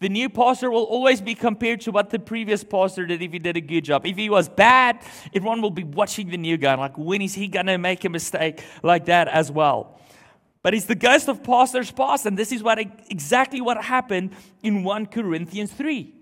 the 0.00 0.08
new 0.08 0.28
pastor 0.28 0.70
will 0.70 0.84
always 0.84 1.20
be 1.20 1.34
compared 1.34 1.82
to 1.82 1.92
what 1.92 2.10
the 2.10 2.18
previous 2.18 2.64
pastor 2.64 3.06
did 3.06 3.22
if 3.22 3.32
he 3.32 3.38
did 3.38 3.56
a 3.56 3.60
good 3.60 3.84
job. 3.84 4.06
If 4.06 4.16
he 4.16 4.30
was 4.30 4.48
bad, 4.48 5.00
everyone 5.34 5.60
will 5.60 5.70
be 5.70 5.84
watching 5.84 6.30
the 6.30 6.38
new 6.38 6.56
guy. 6.56 6.74
Like, 6.74 6.96
when 6.96 7.22
is 7.22 7.34
he 7.34 7.48
going 7.48 7.66
to 7.66 7.78
make 7.78 8.04
a 8.04 8.08
mistake 8.08 8.64
like 8.82 9.04
that 9.06 9.28
as 9.28 9.52
well? 9.52 10.00
But 10.62 10.74
it's 10.74 10.86
the 10.86 10.94
ghost 10.94 11.28
of 11.28 11.42
pastors 11.42 11.90
past, 11.90 12.26
and 12.26 12.36
this 12.36 12.52
is 12.52 12.62
what 12.62 12.78
exactly 12.78 13.60
what 13.60 13.82
happened 13.82 14.32
in 14.62 14.84
1 14.84 15.06
Corinthians 15.06 15.72
3. 15.72 16.19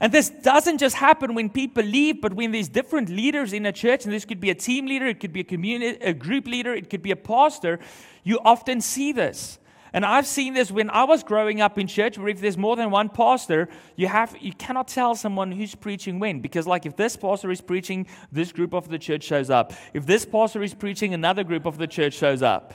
And 0.00 0.12
this 0.12 0.28
doesn't 0.28 0.78
just 0.78 0.96
happen 0.96 1.34
when 1.34 1.48
people 1.48 1.82
leave, 1.82 2.20
but 2.20 2.34
when 2.34 2.52
there's 2.52 2.68
different 2.68 3.08
leaders 3.08 3.52
in 3.52 3.66
a 3.66 3.72
church, 3.72 4.04
and 4.04 4.12
this 4.12 4.24
could 4.24 4.40
be 4.40 4.50
a 4.50 4.54
team 4.54 4.86
leader, 4.86 5.06
it 5.06 5.20
could 5.20 5.32
be 5.32 5.40
a 5.40 5.44
community, 5.44 5.98
a 6.02 6.12
group 6.12 6.46
leader, 6.46 6.74
it 6.74 6.90
could 6.90 7.02
be 7.02 7.10
a 7.10 7.16
pastor, 7.16 7.78
you 8.22 8.38
often 8.44 8.80
see 8.80 9.12
this. 9.12 9.58
And 9.92 10.04
I've 10.04 10.26
seen 10.26 10.52
this 10.52 10.70
when 10.70 10.90
I 10.90 11.04
was 11.04 11.22
growing 11.22 11.62
up 11.62 11.78
in 11.78 11.86
church, 11.86 12.18
where 12.18 12.28
if 12.28 12.40
there's 12.40 12.58
more 12.58 12.76
than 12.76 12.90
one 12.90 13.08
pastor, 13.08 13.68
you 13.94 14.08
have 14.08 14.36
you 14.40 14.52
cannot 14.52 14.88
tell 14.88 15.14
someone 15.14 15.50
who's 15.50 15.74
preaching 15.74 16.18
when. 16.18 16.40
Because 16.40 16.66
like 16.66 16.84
if 16.84 16.96
this 16.96 17.16
pastor 17.16 17.50
is 17.50 17.62
preaching, 17.62 18.06
this 18.30 18.52
group 18.52 18.74
of 18.74 18.90
the 18.90 18.98
church 18.98 19.22
shows 19.22 19.48
up. 19.48 19.72
If 19.94 20.04
this 20.04 20.26
pastor 20.26 20.62
is 20.62 20.74
preaching, 20.74 21.14
another 21.14 21.44
group 21.44 21.64
of 21.64 21.78
the 21.78 21.86
church 21.86 22.12
shows 22.12 22.42
up. 22.42 22.74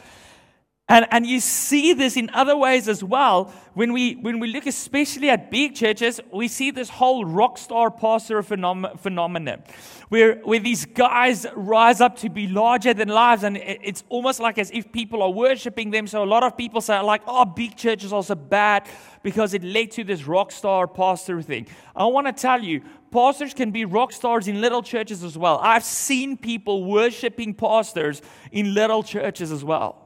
And, 0.91 1.07
and 1.09 1.25
you 1.25 1.39
see 1.39 1.93
this 1.93 2.17
in 2.17 2.29
other 2.33 2.57
ways 2.57 2.89
as 2.89 3.01
well. 3.01 3.45
When 3.75 3.93
we, 3.93 4.15
when 4.15 4.41
we 4.41 4.51
look 4.51 4.65
especially 4.65 5.29
at 5.29 5.49
big 5.49 5.73
churches, 5.73 6.19
we 6.33 6.49
see 6.49 6.69
this 6.69 6.89
whole 6.89 7.23
rock 7.23 7.57
star 7.57 7.89
pastor 7.89 8.43
phenom- 8.43 8.99
phenomenon 8.99 9.63
where, 10.09 10.41
where 10.43 10.59
these 10.59 10.83
guys 10.83 11.45
rise 11.55 12.01
up 12.01 12.17
to 12.17 12.29
be 12.29 12.45
larger 12.45 12.93
than 12.93 13.07
lives. 13.07 13.43
And 13.43 13.55
it, 13.55 13.79
it's 13.81 14.03
almost 14.09 14.41
like 14.41 14.57
as 14.57 14.69
if 14.71 14.91
people 14.91 15.23
are 15.23 15.29
worshiping 15.29 15.91
them. 15.91 16.07
So 16.07 16.25
a 16.25 16.25
lot 16.25 16.43
of 16.43 16.57
people 16.57 16.81
say, 16.81 16.99
like, 16.99 17.21
oh, 17.25 17.45
big 17.45 17.77
churches 17.77 18.11
are 18.11 18.21
so 18.21 18.35
bad 18.35 18.85
because 19.23 19.53
it 19.53 19.63
led 19.63 19.91
to 19.91 20.03
this 20.03 20.27
rock 20.27 20.51
star 20.51 20.89
pastor 20.89 21.41
thing. 21.41 21.67
I 21.95 22.03
want 22.07 22.27
to 22.27 22.33
tell 22.33 22.61
you, 22.61 22.81
pastors 23.11 23.53
can 23.53 23.71
be 23.71 23.85
rock 23.85 24.11
stars 24.11 24.49
in 24.49 24.59
little 24.59 24.83
churches 24.83 25.23
as 25.23 25.37
well. 25.37 25.57
I've 25.63 25.85
seen 25.85 26.35
people 26.35 26.83
worshiping 26.83 27.53
pastors 27.53 28.21
in 28.51 28.73
little 28.73 29.03
churches 29.03 29.53
as 29.53 29.63
well. 29.63 30.00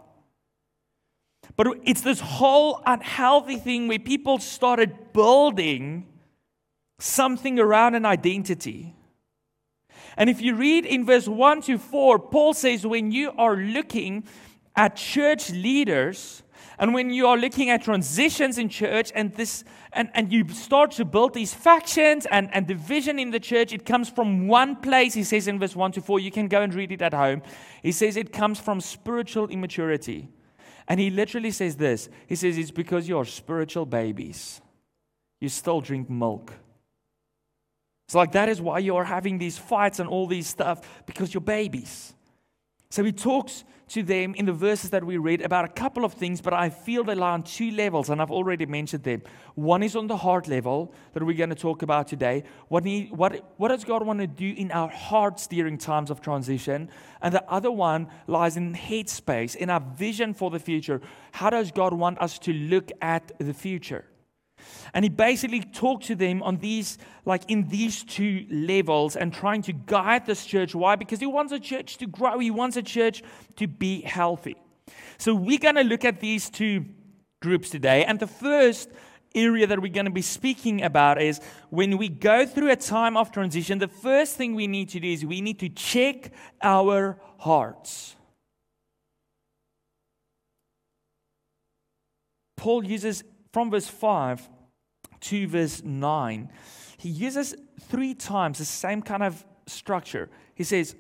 But 1.55 1.67
it's 1.83 2.01
this 2.01 2.19
whole 2.19 2.81
unhealthy 2.85 3.57
thing 3.57 3.87
where 3.87 3.99
people 3.99 4.39
started 4.39 5.13
building 5.13 6.07
something 6.99 7.59
around 7.59 7.95
an 7.95 8.05
identity. 8.05 8.95
And 10.17 10.29
if 10.29 10.41
you 10.41 10.55
read 10.55 10.85
in 10.85 11.05
verse 11.05 11.27
1 11.27 11.61
to 11.63 11.77
4, 11.77 12.19
Paul 12.19 12.53
says, 12.53 12.85
when 12.85 13.11
you 13.11 13.31
are 13.37 13.55
looking 13.55 14.25
at 14.75 14.95
church 14.95 15.49
leaders, 15.51 16.43
And 16.77 16.93
when 16.93 17.09
you 17.09 17.27
are 17.27 17.37
looking 17.37 17.69
at 17.69 17.83
transitions 17.83 18.57
in 18.57 18.69
church 18.69 19.11
and 19.15 19.33
this 19.35 19.63
and, 19.93 20.09
and 20.13 20.31
you 20.31 20.47
start 20.49 20.91
to 20.91 21.05
build 21.05 21.33
these 21.33 21.53
factions 21.53 22.25
and, 22.25 22.53
and 22.53 22.67
division 22.67 23.17
in 23.17 23.31
the 23.31 23.39
church, 23.39 23.71
it 23.71 23.85
comes 23.85 24.09
from 24.09 24.47
one 24.47 24.75
place, 24.75 25.13
he 25.13 25.23
says 25.23 25.47
in 25.47 25.57
verse 25.57 25.75
1 25.75 25.93
to 25.93 26.01
4. 26.01 26.19
You 26.19 26.31
can 26.31 26.47
go 26.49 26.61
and 26.61 26.73
read 26.73 26.91
it 26.91 27.01
at 27.01 27.13
home. 27.13 27.41
He 27.81 27.93
says 27.93 28.17
it 28.17 28.33
comes 28.33 28.59
from 28.59 28.81
spiritual 28.81 29.47
immaturity. 29.47 30.27
And 30.87 30.99
he 30.99 31.09
literally 31.09 31.51
says 31.51 31.75
this 31.77 32.09
He 32.27 32.35
says 32.35 32.57
it's 32.57 32.71
because 32.71 33.07
you're 33.07 33.25
spiritual 33.25 33.85
babies. 33.85 34.61
You 35.41 35.49
still 35.49 35.81
drink 35.81 36.09
milk. 36.09 36.53
It's 38.07 38.15
like 38.15 38.33
that 38.33 38.49
is 38.49 38.61
why 38.61 38.79
you 38.79 38.95
are 38.95 39.03
having 39.03 39.37
these 39.37 39.57
fights 39.57 39.99
and 39.99 40.07
all 40.07 40.27
these 40.27 40.47
stuff 40.47 41.03
because 41.05 41.33
you're 41.33 41.41
babies. 41.41 42.13
So 42.95 43.03
he 43.03 43.11
talks 43.11 43.65
to 43.89 44.03
them 44.03 44.35
in 44.35 44.45
the 44.45 44.53
verses 44.53 44.91
that 44.91 45.03
we 45.03 45.17
read 45.17 45.41
about 45.41 45.65
a 45.65 45.67
couple 45.67 46.05
of 46.05 46.13
things, 46.13 46.39
but 46.39 46.53
I 46.53 46.69
feel 46.69 47.03
they 47.03 47.13
lie 47.13 47.31
on 47.31 47.43
two 47.43 47.71
levels, 47.71 48.09
and 48.09 48.21
I've 48.21 48.31
already 48.31 48.65
mentioned 48.65 49.03
them. 49.03 49.21
One 49.55 49.83
is 49.83 49.97
on 49.97 50.07
the 50.07 50.15
heart 50.15 50.47
level 50.47 50.93
that 51.11 51.21
we're 51.21 51.35
going 51.35 51.49
to 51.49 51.57
talk 51.57 51.81
about 51.81 52.07
today. 52.07 52.45
What, 52.69 52.85
he, 52.85 53.07
what, 53.07 53.53
what 53.57 53.67
does 53.67 53.83
God 53.83 54.05
want 54.05 54.21
to 54.21 54.27
do 54.27 54.49
in 54.49 54.71
our 54.71 54.87
hearts 54.87 55.45
during 55.45 55.77
times 55.77 56.09
of 56.09 56.21
transition? 56.21 56.89
And 57.21 57.33
the 57.33 57.43
other 57.51 57.69
one 57.69 58.07
lies 58.27 58.55
in 58.55 58.73
head 58.73 59.09
space, 59.09 59.55
in 59.55 59.69
our 59.69 59.81
vision 59.81 60.33
for 60.33 60.49
the 60.49 60.59
future. 60.59 61.01
How 61.33 61.49
does 61.49 61.73
God 61.73 61.91
want 61.91 62.21
us 62.21 62.39
to 62.39 62.53
look 62.53 62.93
at 63.01 63.33
the 63.39 63.53
future? 63.53 64.05
And 64.93 65.03
he 65.03 65.09
basically 65.09 65.61
talked 65.61 66.05
to 66.05 66.15
them 66.15 66.41
on 66.43 66.57
these, 66.57 66.97
like 67.25 67.49
in 67.49 67.67
these 67.67 68.03
two 68.03 68.45
levels 68.49 69.15
and 69.15 69.33
trying 69.33 69.61
to 69.63 69.73
guide 69.73 70.25
this 70.25 70.45
church. 70.45 70.73
Why? 70.73 70.95
Because 70.95 71.19
he 71.19 71.25
wants 71.25 71.51
a 71.51 71.59
church 71.59 71.97
to 71.97 72.07
grow, 72.07 72.39
he 72.39 72.51
wants 72.51 72.77
a 72.77 72.83
church 72.83 73.23
to 73.57 73.67
be 73.67 74.01
healthy. 74.01 74.55
So 75.17 75.33
we're 75.33 75.59
going 75.59 75.75
to 75.75 75.83
look 75.83 76.05
at 76.05 76.19
these 76.19 76.49
two 76.49 76.85
groups 77.41 77.69
today. 77.69 78.05
And 78.05 78.19
the 78.19 78.27
first 78.27 78.89
area 79.35 79.67
that 79.67 79.81
we're 79.81 79.91
going 79.91 80.05
to 80.05 80.11
be 80.11 80.21
speaking 80.21 80.81
about 80.81 81.21
is 81.21 81.41
when 81.69 81.97
we 81.97 82.09
go 82.09 82.45
through 82.45 82.71
a 82.71 82.75
time 82.75 83.17
of 83.17 83.31
transition, 83.31 83.79
the 83.79 83.87
first 83.87 84.35
thing 84.35 84.55
we 84.55 84.67
need 84.67 84.89
to 84.89 84.99
do 84.99 85.07
is 85.07 85.25
we 85.25 85.41
need 85.41 85.59
to 85.59 85.69
check 85.69 86.31
our 86.61 87.19
hearts. 87.37 88.15
Paul 92.55 92.85
uses 92.85 93.23
from 93.51 93.69
verse 93.69 93.87
5 93.87 94.49
to 95.21 95.47
verse 95.47 95.83
9, 95.83 96.49
he 96.97 97.09
uses 97.09 97.55
three 97.81 98.13
times 98.13 98.59
the 98.59 98.65
same 98.65 99.01
kind 99.01 99.23
of 99.23 99.45
structure. 99.67 100.29
He 100.53 100.63
says, 100.63 100.95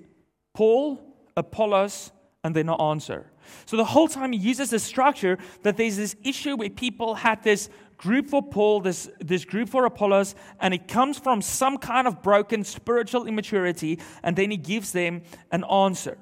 Paul, 0.53 0.99
Apollos, 1.35 2.11
and 2.43 2.55
then 2.55 2.69
an 2.69 2.79
answer. 2.79 3.31
So 3.65 3.77
the 3.77 3.85
whole 3.85 4.07
time 4.07 4.31
he 4.31 4.39
uses 4.39 4.69
the 4.69 4.79
structure 4.79 5.37
that 5.63 5.77
there's 5.77 5.97
this 5.97 6.15
issue 6.23 6.55
where 6.55 6.69
people 6.69 7.15
had 7.15 7.43
this 7.43 7.69
group 7.97 8.29
for 8.29 8.41
Paul, 8.41 8.81
this, 8.81 9.09
this 9.19 9.45
group 9.45 9.69
for 9.69 9.85
Apollos, 9.85 10.35
and 10.59 10.73
it 10.73 10.87
comes 10.87 11.17
from 11.17 11.41
some 11.41 11.77
kind 11.77 12.07
of 12.07 12.21
broken 12.21 12.63
spiritual 12.63 13.25
immaturity, 13.25 13.99
and 14.23 14.35
then 14.35 14.51
he 14.51 14.57
gives 14.57 14.91
them 14.91 15.23
an 15.51 15.63
answer. 15.65 16.17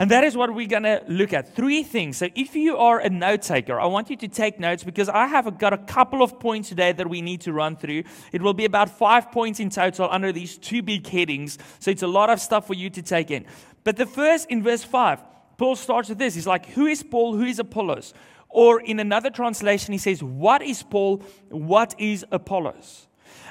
And 0.00 0.10
that 0.10 0.24
is 0.24 0.34
what 0.34 0.54
we're 0.54 0.66
going 0.66 0.84
to 0.84 1.04
look 1.08 1.34
at. 1.34 1.54
Three 1.54 1.82
things. 1.82 2.16
So, 2.16 2.28
if 2.34 2.56
you 2.56 2.78
are 2.78 3.00
a 3.00 3.10
note 3.10 3.42
taker, 3.42 3.78
I 3.78 3.84
want 3.84 4.08
you 4.08 4.16
to 4.16 4.28
take 4.28 4.58
notes 4.58 4.82
because 4.82 5.10
I 5.10 5.26
have 5.26 5.58
got 5.58 5.74
a 5.74 5.78
couple 5.78 6.22
of 6.22 6.40
points 6.40 6.70
today 6.70 6.92
that 6.92 7.06
we 7.06 7.20
need 7.20 7.42
to 7.42 7.52
run 7.52 7.76
through. 7.76 8.04
It 8.32 8.40
will 8.40 8.54
be 8.54 8.64
about 8.64 8.88
five 8.88 9.30
points 9.30 9.60
in 9.60 9.68
total 9.68 10.08
under 10.10 10.32
these 10.32 10.56
two 10.56 10.82
big 10.82 11.06
headings. 11.06 11.58
So, 11.80 11.90
it's 11.90 12.02
a 12.02 12.06
lot 12.06 12.30
of 12.30 12.40
stuff 12.40 12.66
for 12.66 12.72
you 12.72 12.88
to 12.88 13.02
take 13.02 13.30
in. 13.30 13.44
But 13.84 13.98
the 13.98 14.06
first, 14.06 14.48
in 14.48 14.62
verse 14.62 14.82
5, 14.82 15.22
Paul 15.58 15.76
starts 15.76 16.08
with 16.08 16.16
this. 16.16 16.34
He's 16.34 16.46
like, 16.46 16.64
Who 16.70 16.86
is 16.86 17.02
Paul? 17.02 17.36
Who 17.36 17.44
is 17.44 17.58
Apollos? 17.58 18.14
Or 18.48 18.80
in 18.80 19.00
another 19.00 19.28
translation, 19.28 19.92
he 19.92 19.98
says, 19.98 20.22
What 20.22 20.62
is 20.62 20.82
Paul? 20.82 21.18
What 21.50 21.94
is 21.98 22.24
Apollos? 22.32 23.06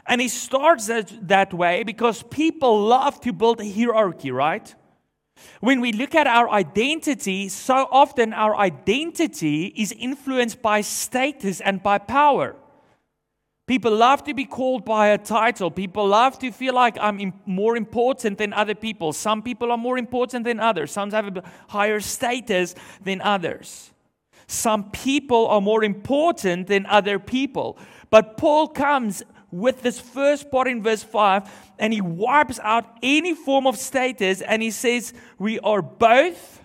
And 0.08 0.20
he 0.20 0.28
starts 0.28 0.88
that, 0.88 1.28
that 1.28 1.54
way 1.54 1.84
because 1.84 2.24
people 2.24 2.88
love 2.88 3.22
to 3.22 3.34
build 3.34 3.62
a 3.62 3.72
hierarchy, 3.72 4.32
right? 4.32 4.74
When 5.60 5.82
we 5.82 5.92
look 5.92 6.16
at 6.16 6.28
our 6.28 6.50
identity, 6.50 7.50
so 7.50 7.88
often 7.92 8.34
our 8.34 8.56
identity 8.56 9.74
is 9.76 9.92
influenced 9.92 10.62
by 10.62 10.82
status 10.82 11.62
and 11.62 11.84
by 11.84 11.98
power. 11.98 12.56
People 13.68 13.96
love 13.96 14.24
to 14.24 14.34
be 14.34 14.46
called 14.46 14.84
by 14.84 15.10
a 15.10 15.18
title. 15.20 15.70
People 15.70 16.08
love 16.08 16.40
to 16.40 16.52
feel 16.52 16.74
like 16.74 16.98
I'm 17.00 17.34
more 17.46 17.78
important 17.78 18.40
than 18.40 18.52
other 18.52 18.74
people. 18.74 19.14
Some 19.14 19.44
people 19.44 19.72
are 19.72 19.78
more 19.78 20.00
important 20.00 20.44
than 20.46 20.60
others. 20.60 20.92
Some 20.92 21.12
have 21.12 21.38
a 21.38 21.44
higher 21.68 22.00
status 22.00 22.74
than 23.04 23.22
others. 23.22 23.92
Some 24.48 24.90
people 24.90 25.46
are 25.48 25.62
more 25.62 25.84
important 25.84 26.66
than 26.66 26.88
other 26.88 27.20
people. 27.20 27.78
But 28.10 28.38
Paul 28.38 28.70
comes 28.70 29.22
with 29.52 29.82
this 29.82 30.00
first 30.00 30.52
part 30.52 30.68
in 30.68 30.84
verse 30.84 31.04
5 31.04 31.50
and 31.80 31.94
he 31.94 32.02
wipes 32.02 32.60
out 32.62 32.86
any 33.02 33.34
form 33.34 33.66
of 33.66 33.78
status 33.78 34.42
and 34.42 34.62
he 34.62 34.72
says, 34.72 35.14
We 35.38 35.60
are 35.60 35.82
both 35.82 36.62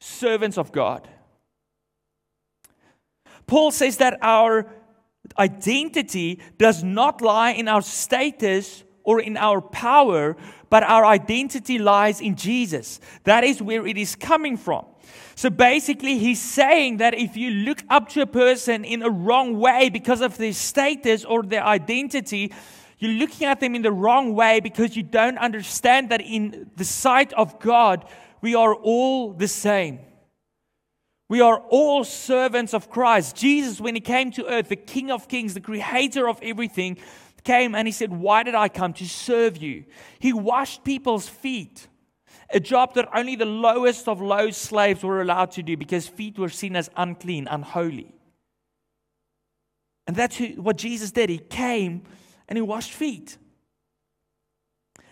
servants 0.00 0.58
of 0.58 0.72
God. 0.72 1.08
Paul 3.46 3.70
says 3.70 3.98
that 3.98 4.18
our 4.22 4.66
identity 5.38 6.40
does 6.58 6.82
not 6.82 7.20
lie 7.20 7.50
in 7.50 7.68
our 7.68 7.82
status 7.82 8.84
or 9.04 9.20
in 9.20 9.36
our 9.36 9.60
power, 9.60 10.36
but 10.70 10.82
our 10.82 11.04
identity 11.04 11.78
lies 11.78 12.20
in 12.20 12.36
Jesus. 12.36 13.00
That 13.24 13.44
is 13.44 13.60
where 13.60 13.86
it 13.86 13.96
is 13.96 14.16
coming 14.16 14.56
from. 14.56 14.86
So 15.34 15.50
basically, 15.50 16.18
he's 16.18 16.40
saying 16.40 16.98
that 16.98 17.14
if 17.14 17.36
you 17.36 17.50
look 17.50 17.82
up 17.88 18.08
to 18.10 18.22
a 18.22 18.26
person 18.26 18.84
in 18.84 19.02
a 19.02 19.10
wrong 19.10 19.58
way 19.58 19.88
because 19.88 20.20
of 20.20 20.36
their 20.38 20.52
status 20.52 21.24
or 21.24 21.42
their 21.42 21.64
identity, 21.64 22.52
you're 22.98 23.12
looking 23.12 23.46
at 23.46 23.60
them 23.60 23.74
in 23.74 23.82
the 23.82 23.92
wrong 23.92 24.34
way 24.34 24.60
because 24.60 24.96
you 24.96 25.02
don't 25.02 25.38
understand 25.38 26.10
that 26.10 26.20
in 26.20 26.70
the 26.76 26.84
sight 26.84 27.32
of 27.32 27.58
God, 27.58 28.04
we 28.40 28.54
are 28.54 28.74
all 28.74 29.32
the 29.32 29.48
same. 29.48 30.00
We 31.28 31.40
are 31.40 31.60
all 31.70 32.04
servants 32.04 32.74
of 32.74 32.90
Christ. 32.90 33.36
Jesus, 33.36 33.80
when 33.80 33.94
he 33.94 34.00
came 34.00 34.30
to 34.32 34.46
earth, 34.46 34.68
the 34.68 34.76
King 34.76 35.10
of 35.10 35.28
Kings, 35.28 35.54
the 35.54 35.60
creator 35.60 36.28
of 36.28 36.38
everything, 36.42 36.98
came 37.42 37.74
and 37.74 37.88
he 37.88 37.92
said, 37.92 38.12
Why 38.12 38.42
did 38.42 38.54
I 38.54 38.68
come? 38.68 38.92
To 38.94 39.08
serve 39.08 39.56
you. 39.56 39.84
He 40.18 40.32
washed 40.32 40.84
people's 40.84 41.28
feet 41.28 41.88
a 42.52 42.60
job 42.60 42.94
that 42.94 43.08
only 43.14 43.36
the 43.36 43.46
lowest 43.46 44.08
of 44.08 44.20
low 44.20 44.50
slaves 44.50 45.02
were 45.02 45.20
allowed 45.20 45.52
to 45.52 45.62
do 45.62 45.76
because 45.76 46.06
feet 46.06 46.38
were 46.38 46.48
seen 46.48 46.76
as 46.76 46.90
unclean, 46.96 47.48
unholy. 47.48 48.14
And 50.06 50.16
that's 50.16 50.38
what 50.56 50.76
Jesus 50.76 51.10
did. 51.10 51.30
He 51.30 51.38
came 51.38 52.02
and 52.48 52.56
he 52.56 52.62
washed 52.62 52.92
feet. 52.92 53.38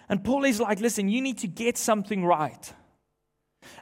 And 0.08 0.22
Paul 0.22 0.44
is 0.44 0.60
like, 0.60 0.80
listen, 0.80 1.08
you 1.08 1.22
need 1.22 1.38
to 1.38 1.46
get 1.46 1.78
something 1.78 2.24
right. 2.24 2.72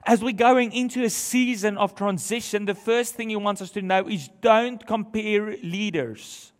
As 0.05 0.23
we're 0.23 0.33
going 0.33 0.73
into 0.73 1.03
a 1.03 1.11
season 1.11 1.79
of 1.79 1.95
transition, 1.95 2.67
the 2.67 2.75
first 2.75 3.15
thing 3.15 3.31
he 3.31 3.37
wants 3.37 3.63
us 3.63 3.71
to 3.71 3.83
know 3.83 4.07
is 4.07 4.29
don't 4.41 4.85
compare 4.87 5.57
leaders. 5.63 6.53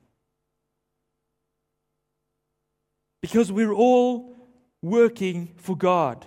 Because 3.21 3.53
we're 3.53 3.75
all 3.75 4.35
working 4.81 5.53
for 5.57 5.77
God. 5.77 6.25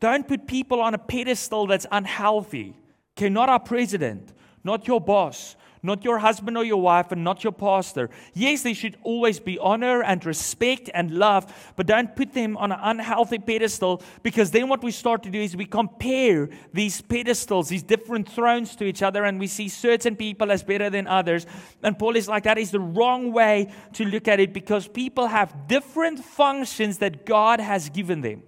Don't 0.00 0.26
put 0.26 0.46
people 0.46 0.80
on 0.80 0.94
a 0.94 0.98
pedestal 0.98 1.66
that's 1.66 1.86
unhealthy. 1.92 2.74
Okay, 3.16 3.28
not 3.28 3.50
our 3.50 3.60
president, 3.60 4.32
not 4.64 4.88
your 4.88 5.00
boss, 5.00 5.56
not 5.82 6.04
your 6.04 6.18
husband 6.18 6.56
or 6.56 6.64
your 6.64 6.80
wife, 6.80 7.12
and 7.12 7.24
not 7.24 7.44
your 7.44 7.52
pastor. 7.52 8.10
Yes, 8.34 8.62
there 8.62 8.74
should 8.74 8.96
always 9.02 9.40
be 9.40 9.58
honor 9.58 10.02
and 10.02 10.24
respect 10.24 10.90
and 10.92 11.10
love, 11.10 11.72
but 11.76 11.86
don't 11.86 12.14
put 12.16 12.32
them 12.32 12.56
on 12.56 12.72
an 12.72 12.78
unhealthy 12.82 13.38
pedestal 13.38 14.02
because 14.22 14.50
then 14.50 14.68
what 14.68 14.82
we 14.82 14.90
start 14.90 15.22
to 15.22 15.30
do 15.30 15.40
is 15.40 15.56
we 15.56 15.66
compare 15.66 16.48
these 16.72 17.00
pedestals, 17.00 17.68
these 17.68 17.82
different 17.82 18.28
thrones 18.28 18.76
to 18.76 18.84
each 18.84 19.02
other, 19.02 19.24
and 19.24 19.38
we 19.38 19.46
see 19.46 19.68
certain 19.68 20.16
people 20.16 20.50
as 20.50 20.62
better 20.62 20.90
than 20.90 21.06
others. 21.06 21.46
And 21.82 21.98
Paul 21.98 22.16
is 22.16 22.28
like, 22.28 22.44
that 22.44 22.58
is 22.58 22.70
the 22.70 22.80
wrong 22.80 23.32
way 23.32 23.70
to 23.94 24.04
look 24.04 24.28
at 24.28 24.40
it 24.40 24.52
because 24.52 24.88
people 24.88 25.26
have 25.26 25.66
different 25.66 26.24
functions 26.24 26.98
that 26.98 27.26
God 27.26 27.60
has 27.60 27.88
given 27.88 28.20
them. 28.20 28.42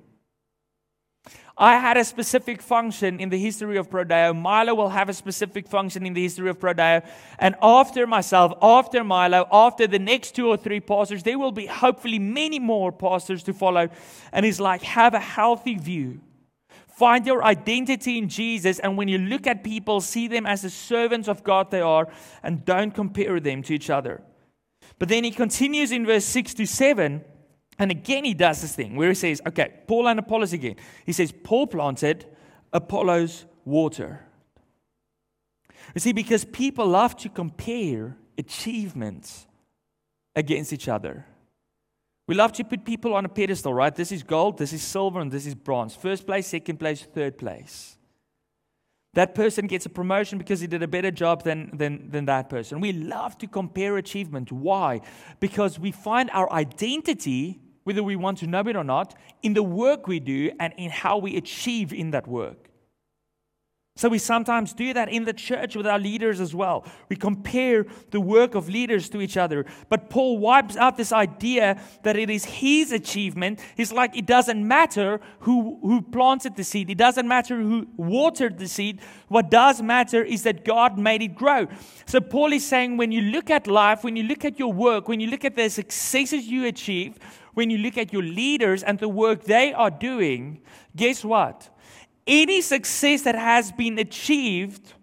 I 1.63 1.79
had 1.79 1.97
a 1.97 2.05
specific 2.05 2.61
function 2.61 3.21
in 3.21 3.29
the 3.29 3.39
history 3.39 3.77
of 3.77 3.89
Prodeo. 3.89 4.37
Milo 4.37 4.75
will 4.75 4.89
have 4.89 5.09
a 5.09 5.15
specific 5.15 5.69
function 5.69 6.05
in 6.05 6.13
the 6.13 6.21
history 6.21 6.51
of 6.51 6.59
Prodeo. 6.59 7.07
And 7.39 7.55
after 7.63 8.05
myself, 8.05 8.53
after 8.61 9.05
Milo, 9.05 9.47
after 9.53 9.87
the 9.87 10.01
next 10.01 10.35
two 10.35 10.49
or 10.49 10.57
three 10.57 10.81
pastors, 10.81 11.23
there 11.23 11.39
will 11.39 11.53
be 11.53 11.67
hopefully 11.67 12.19
many 12.19 12.59
more 12.59 12.91
pastors 12.91 13.45
to 13.45 13.55
follow. 13.55 13.89
And 14.33 14.45
he's 14.45 14.59
like, 14.59 14.83
have 14.83 15.15
a 15.15 15.21
healthy 15.21 15.77
view. 15.77 16.21
Find 16.89 17.25
your 17.25 17.45
identity 17.45 18.19
in 18.19 18.29
Jesus. 18.29 18.81
And 18.81 18.99
when 18.99 19.07
you 19.07 19.19
look 19.19 19.47
at 19.47 19.63
people, 19.63 20.01
see 20.01 20.27
them 20.27 20.47
as 20.47 20.63
the 20.63 20.71
servants 20.71 21.29
of 21.29 21.45
God 21.45 21.71
they 21.71 21.81
are, 21.81 22.09
and 22.43 22.65
don't 22.65 22.91
compare 22.91 23.39
them 23.39 23.63
to 23.63 23.75
each 23.75 23.89
other. 23.89 24.21
But 24.99 25.09
then 25.09 25.23
he 25.23 25.31
continues 25.31 25.93
in 25.93 26.07
verse 26.07 26.25
6 26.25 26.55
to 26.55 26.67
7 26.67 27.25
and 27.83 27.91
again, 27.91 28.25
he 28.25 28.33
does 28.33 28.63
this 28.63 28.77
thing 28.77 28.95
where 28.95 29.09
he 29.09 29.15
says, 29.17 29.43
okay, 29.45 29.73
Paul 29.89 30.07
and 30.07 30.21
Apollos 30.21 30.53
again. 30.53 30.77
He 31.05 31.11
says, 31.11 31.33
Paul 31.33 31.67
planted, 31.67 32.25
Apollos 32.73 33.45
water. 33.65 34.25
You 35.93 36.01
see, 36.01 36.13
because 36.13 36.45
people 36.45 36.87
love 36.87 37.17
to 37.17 37.29
compare 37.29 38.17
achievements 38.39 39.49
against 40.37 40.73
each 40.73 40.87
other. 40.87 41.27
We 42.29 42.37
love 42.37 42.53
to 42.53 42.63
put 42.63 42.85
people 42.85 43.15
on 43.15 43.25
a 43.25 43.29
pedestal, 43.29 43.75
right? 43.75 43.93
This 43.93 44.13
is 44.13 44.23
gold, 44.23 44.59
this 44.59 44.73
is 44.73 44.81
silver, 44.81 45.19
and 45.19 45.33
this 45.33 45.45
is 45.45 45.57
bronze. 45.57 45.97
First 45.97 46.25
place, 46.25 46.47
second 46.47 46.79
place, 46.79 47.03
third 47.03 47.37
place. 47.37 47.99
That 49.15 49.35
person 49.35 49.67
gets 49.67 49.87
a 49.87 49.91
promotion 49.91 50.39
because 50.39 50.61
he 50.61 50.69
did 50.69 50.85
a 50.85 50.89
better 50.89 51.11
job 51.11 51.43
than, 51.43 51.77
than, 51.77 52.13
than 52.13 52.27
that 52.27 52.49
person. 52.49 52.81
We 52.81 52.93
love 52.93 53.37
to 53.39 53.49
compare 53.49 53.97
achievement. 53.97 54.53
Why? 54.53 55.01
Because 55.41 55.81
we 55.81 55.91
find 55.91 56.31
our 56.31 56.51
identity, 56.53 57.61
whether 57.85 58.03
we 58.03 58.17
want 58.17 58.39
to 58.39 58.47
know 58.47 58.61
it 58.61 58.77
or 58.77 58.85
not, 58.85 59.15
in 59.43 59.55
the 59.55 59.63
work 59.63 60.07
we 60.07 60.21
do 60.21 60.51
and 60.61 60.73
in 60.77 60.91
how 60.91 61.19
we 61.19 61.37
achieve 61.37 61.93
in 61.93 62.11
that 62.13 62.27
work. 62.27 62.69
So 63.95 64.09
we 64.09 64.19
sometimes 64.19 64.73
do 64.73 64.95
that 64.95 65.11
in 65.11 65.25
the 65.25 65.35
church 65.35 65.77
with 65.77 65.87
our 65.87 65.99
leaders 65.99 66.41
as 66.41 66.55
well. 66.55 66.87
We 67.11 67.17
compare 67.17 67.85
the 68.11 68.23
work 68.23 68.55
of 68.55 68.71
leaders 68.71 69.11
to 69.11 69.21
each 69.21 69.37
other. 69.37 69.67
But 69.91 70.09
Paul 70.09 70.39
wipes 70.39 70.79
out 70.79 70.97
this 70.97 71.13
idea 71.13 71.79
that 72.03 72.17
it 72.17 72.31
is 72.31 72.47
his 72.47 72.91
achievement. 72.91 73.61
He's 73.77 73.93
like, 73.93 74.17
it 74.17 74.25
doesn't 74.25 74.67
matter 74.67 75.21
who, 75.41 75.79
who 75.83 76.01
planted 76.01 76.57
the 76.57 76.65
seed, 76.65 76.89
it 76.89 76.97
doesn't 76.97 77.29
matter 77.29 77.61
who 77.61 77.87
watered 77.99 78.59
the 78.59 78.67
seed. 78.67 79.01
What 79.29 79.51
does 79.51 79.83
matter 79.83 80.25
is 80.25 80.43
that 80.45 80.65
God 80.65 80.99
made 80.99 81.21
it 81.21 81.35
grow. 81.35 81.67
So 82.07 82.19
Paul 82.19 82.55
is 82.55 82.67
saying, 82.67 82.97
when 82.97 83.13
you 83.13 83.21
look 83.21 83.51
at 83.51 83.67
life, 83.67 84.05
when 84.05 84.17
you 84.17 84.23
look 84.23 84.47
at 84.47 84.59
your 84.59 84.73
work, 84.73 85.07
when 85.07 85.21
you 85.21 85.29
look 85.29 85.45
at 85.45 85.55
the 85.55 85.69
successes 85.69 86.47
you 86.47 86.65
achieve, 86.65 87.19
when 87.55 87.71
you 87.71 87.79
look 87.79 87.99
at 87.99 88.13
your 88.13 88.23
leaders 88.23 88.83
and 88.83 88.99
the 88.99 89.09
work 89.09 89.45
they 89.45 89.73
are 89.73 89.91
doing, 89.91 90.61
guess 90.97 91.25
what? 91.25 91.71
any 92.27 92.61
success 92.61 93.23
that 93.23 93.35
has 93.35 93.73
been 93.73 93.99
achieved 93.99 94.95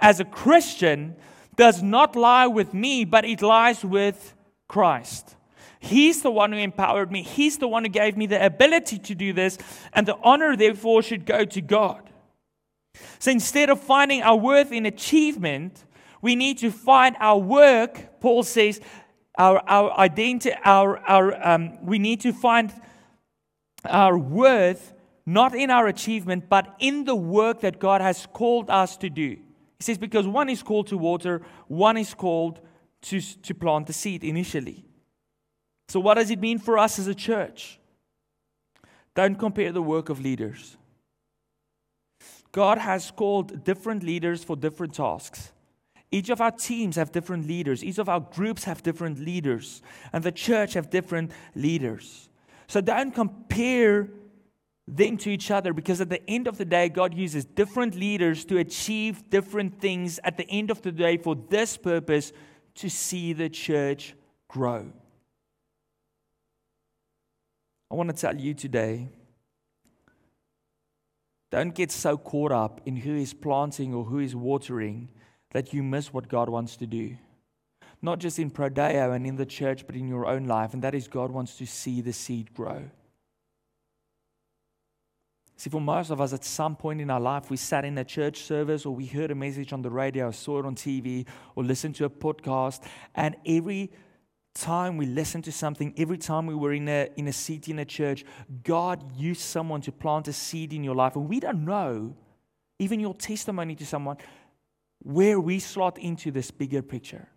as 0.00 0.20
a 0.20 0.24
Christian 0.24 1.16
does 1.56 1.82
not 1.82 2.16
lie 2.16 2.46
with 2.46 2.74
me, 2.74 3.04
but 3.04 3.24
it 3.24 3.42
lies 3.42 3.84
with 3.84 4.34
Christ. 4.68 5.36
He's 5.78 6.22
the 6.22 6.30
one 6.30 6.52
who 6.52 6.58
empowered 6.58 7.12
me. 7.12 7.22
He's 7.22 7.58
the 7.58 7.68
one 7.68 7.84
who 7.84 7.90
gave 7.90 8.16
me 8.16 8.26
the 8.26 8.44
ability 8.44 8.98
to 8.98 9.14
do 9.14 9.32
this, 9.32 9.58
and 9.92 10.06
the 10.06 10.16
honor, 10.22 10.56
therefore, 10.56 11.02
should 11.02 11.26
go 11.26 11.44
to 11.44 11.60
God. 11.60 12.10
So 13.18 13.30
instead 13.30 13.70
of 13.70 13.80
finding 13.80 14.22
our 14.22 14.36
worth 14.36 14.72
in 14.72 14.86
achievement, 14.86 15.84
we 16.22 16.36
need 16.36 16.58
to 16.58 16.70
find 16.70 17.16
our 17.20 17.38
work, 17.38 18.20
Paul 18.20 18.44
says, 18.44 18.80
our, 19.36 19.62
our 19.66 19.98
identity, 19.98 20.56
our, 20.64 20.98
our, 20.98 21.46
um, 21.46 21.84
we 21.84 21.98
need 21.98 22.20
to 22.20 22.32
find 22.32 22.72
our 23.84 24.16
worth 24.16 24.94
not 25.26 25.54
in 25.54 25.70
our 25.70 25.86
achievement, 25.86 26.48
but 26.48 26.74
in 26.78 27.04
the 27.04 27.14
work 27.14 27.60
that 27.60 27.78
God 27.78 28.00
has 28.00 28.26
called 28.32 28.68
us 28.68 28.96
to 28.98 29.08
do. 29.08 29.30
He 29.30 29.82
says, 29.82 29.98
because 29.98 30.26
one 30.26 30.48
is 30.48 30.62
called 30.62 30.88
to 30.88 30.98
water, 30.98 31.42
one 31.66 31.96
is 31.96 32.14
called 32.14 32.60
to, 33.02 33.20
to 33.20 33.54
plant 33.54 33.86
the 33.86 33.92
seed 33.92 34.22
initially. 34.22 34.84
So, 35.88 36.00
what 36.00 36.14
does 36.14 36.30
it 36.30 36.40
mean 36.40 36.58
for 36.58 36.78
us 36.78 36.98
as 36.98 37.06
a 37.06 37.14
church? 37.14 37.78
Don't 39.14 39.36
compare 39.36 39.72
the 39.72 39.82
work 39.82 40.08
of 40.08 40.20
leaders. 40.20 40.76
God 42.52 42.78
has 42.78 43.10
called 43.10 43.64
different 43.64 44.02
leaders 44.02 44.44
for 44.44 44.56
different 44.56 44.94
tasks. 44.94 45.52
Each 46.14 46.30
of 46.30 46.40
our 46.40 46.52
teams 46.52 46.94
have 46.94 47.10
different 47.10 47.48
leaders. 47.48 47.82
Each 47.82 47.98
of 47.98 48.08
our 48.08 48.20
groups 48.20 48.62
have 48.62 48.84
different 48.84 49.18
leaders. 49.18 49.82
And 50.12 50.22
the 50.22 50.30
church 50.30 50.74
have 50.74 50.88
different 50.88 51.32
leaders. 51.56 52.28
So 52.68 52.80
don't 52.80 53.12
compare 53.12 54.10
them 54.86 55.16
to 55.16 55.30
each 55.30 55.50
other 55.50 55.72
because 55.72 56.00
at 56.00 56.10
the 56.10 56.22
end 56.30 56.46
of 56.46 56.56
the 56.56 56.64
day, 56.64 56.88
God 56.88 57.14
uses 57.14 57.44
different 57.44 57.96
leaders 57.96 58.44
to 58.44 58.58
achieve 58.58 59.28
different 59.28 59.80
things 59.80 60.20
at 60.22 60.36
the 60.36 60.48
end 60.48 60.70
of 60.70 60.82
the 60.82 60.92
day 60.92 61.16
for 61.16 61.34
this 61.34 61.76
purpose 61.76 62.32
to 62.76 62.88
see 62.88 63.32
the 63.32 63.48
church 63.48 64.14
grow. 64.46 64.92
I 67.90 67.94
want 67.96 68.10
to 68.10 68.14
tell 68.14 68.36
you 68.36 68.54
today 68.54 69.08
don't 71.50 71.74
get 71.74 71.90
so 71.90 72.16
caught 72.16 72.52
up 72.52 72.80
in 72.84 72.94
who 72.94 73.16
is 73.16 73.34
planting 73.34 73.92
or 73.92 74.04
who 74.04 74.20
is 74.20 74.36
watering 74.36 75.08
that 75.54 75.72
you 75.72 75.82
miss 75.82 76.12
what 76.12 76.28
God 76.28 76.48
wants 76.50 76.76
to 76.76 76.86
do. 76.86 77.16
Not 78.02 78.18
just 78.18 78.38
in 78.38 78.50
Prodeo 78.50 79.14
and 79.14 79.26
in 79.26 79.36
the 79.36 79.46
church, 79.46 79.86
but 79.86 79.96
in 79.96 80.08
your 80.08 80.26
own 80.26 80.44
life. 80.44 80.74
And 80.74 80.82
that 80.82 80.94
is, 80.94 81.08
God 81.08 81.30
wants 81.30 81.56
to 81.56 81.66
see 81.66 82.02
the 82.02 82.12
seed 82.12 82.52
grow. 82.52 82.82
See, 85.56 85.70
for 85.70 85.80
most 85.80 86.10
of 86.10 86.20
us, 86.20 86.32
at 86.32 86.44
some 86.44 86.74
point 86.74 87.00
in 87.00 87.08
our 87.08 87.20
life, 87.20 87.50
we 87.50 87.56
sat 87.56 87.84
in 87.84 87.96
a 87.96 88.04
church 88.04 88.42
service 88.42 88.84
or 88.84 88.94
we 88.94 89.06
heard 89.06 89.30
a 89.30 89.34
message 89.34 89.72
on 89.72 89.82
the 89.82 89.90
radio, 89.90 90.28
or 90.28 90.32
saw 90.32 90.58
it 90.58 90.66
on 90.66 90.74
TV, 90.74 91.24
or 91.54 91.62
listened 91.62 91.94
to 91.94 92.04
a 92.04 92.10
podcast, 92.10 92.82
and 93.14 93.36
every 93.46 93.92
time 94.54 94.96
we 94.96 95.06
listened 95.06 95.44
to 95.44 95.52
something, 95.52 95.94
every 95.96 96.18
time 96.18 96.46
we 96.46 96.54
were 96.54 96.72
in 96.72 96.88
a, 96.88 97.08
in 97.16 97.28
a 97.28 97.32
seat 97.32 97.68
in 97.68 97.78
a 97.78 97.84
church, 97.84 98.24
God 98.64 99.16
used 99.16 99.40
someone 99.40 99.80
to 99.82 99.92
plant 99.92 100.26
a 100.28 100.32
seed 100.32 100.72
in 100.72 100.82
your 100.82 100.94
life. 100.94 101.16
And 101.16 101.28
we 101.28 101.40
don't 101.40 101.64
know, 101.64 102.14
even 102.78 102.98
your 103.00 103.14
testimony 103.14 103.76
to 103.76 103.86
someone, 103.86 104.16
where 105.04 105.38
we 105.38 105.60
slot 105.60 105.98
into 105.98 106.30
this 106.30 106.50
bigger 106.50 106.82
picture. 106.82 107.28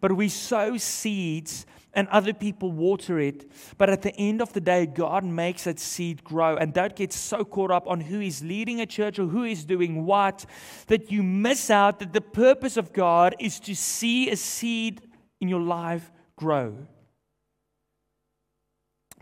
But 0.00 0.12
we 0.12 0.28
sow 0.28 0.76
seeds 0.76 1.66
and 1.92 2.06
other 2.08 2.34
people 2.34 2.70
water 2.70 3.18
it. 3.18 3.50
But 3.78 3.90
at 3.90 4.02
the 4.02 4.14
end 4.16 4.40
of 4.40 4.52
the 4.52 4.60
day, 4.60 4.86
God 4.86 5.24
makes 5.24 5.64
that 5.64 5.80
seed 5.80 6.22
grow. 6.22 6.56
And 6.56 6.72
don't 6.72 6.94
get 6.94 7.12
so 7.12 7.44
caught 7.44 7.70
up 7.70 7.88
on 7.88 8.00
who 8.00 8.20
is 8.20 8.44
leading 8.44 8.80
a 8.80 8.86
church 8.86 9.18
or 9.18 9.26
who 9.26 9.44
is 9.44 9.64
doing 9.64 10.04
what 10.04 10.44
that 10.86 11.10
you 11.10 11.22
miss 11.22 11.70
out 11.70 11.98
that 11.98 12.12
the 12.12 12.20
purpose 12.20 12.76
of 12.76 12.92
God 12.92 13.34
is 13.40 13.58
to 13.60 13.74
see 13.74 14.30
a 14.30 14.36
seed 14.36 15.02
in 15.40 15.48
your 15.48 15.62
life 15.62 16.12
grow. 16.36 16.76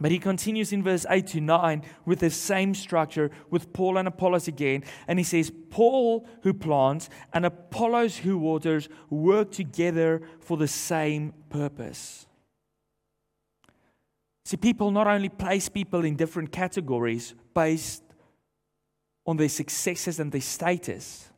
But 0.05 0.11
he 0.11 0.19
continues 0.19 0.71
in 0.71 0.83
verse 0.83 1.07
8 1.09 1.29
to 1.29 1.41
9 1.41 1.83
with 2.05 2.19
the 2.19 2.29
same 2.29 2.75
structure 2.75 3.31
with 3.49 3.73
Paul 3.73 3.97
and 3.97 4.07
Apollos 4.07 4.49
again. 4.49 4.85
And 5.09 5.19
he 5.19 5.25
says, 5.25 5.51
Paul 5.71 6.29
who 6.43 6.53
plants 6.53 7.09
and 7.33 7.47
Apollos 7.47 8.19
who 8.19 8.37
waters 8.37 8.91
work 9.09 9.51
together 9.51 10.21
for 10.41 10.59
the 10.59 10.69
same 10.69 11.33
purpose. 11.49 12.27
See, 14.45 14.59
people 14.59 14.91
not 14.91 15.07
only 15.07 15.31
place 15.31 15.71
people 15.71 16.05
in 16.05 16.17
different 16.17 16.53
categories 16.53 17.35
based 17.55 18.03
on 19.25 19.39
their 19.39 19.49
successes 19.49 20.21
and 20.21 20.31
their 20.31 20.43
status, 20.43 21.31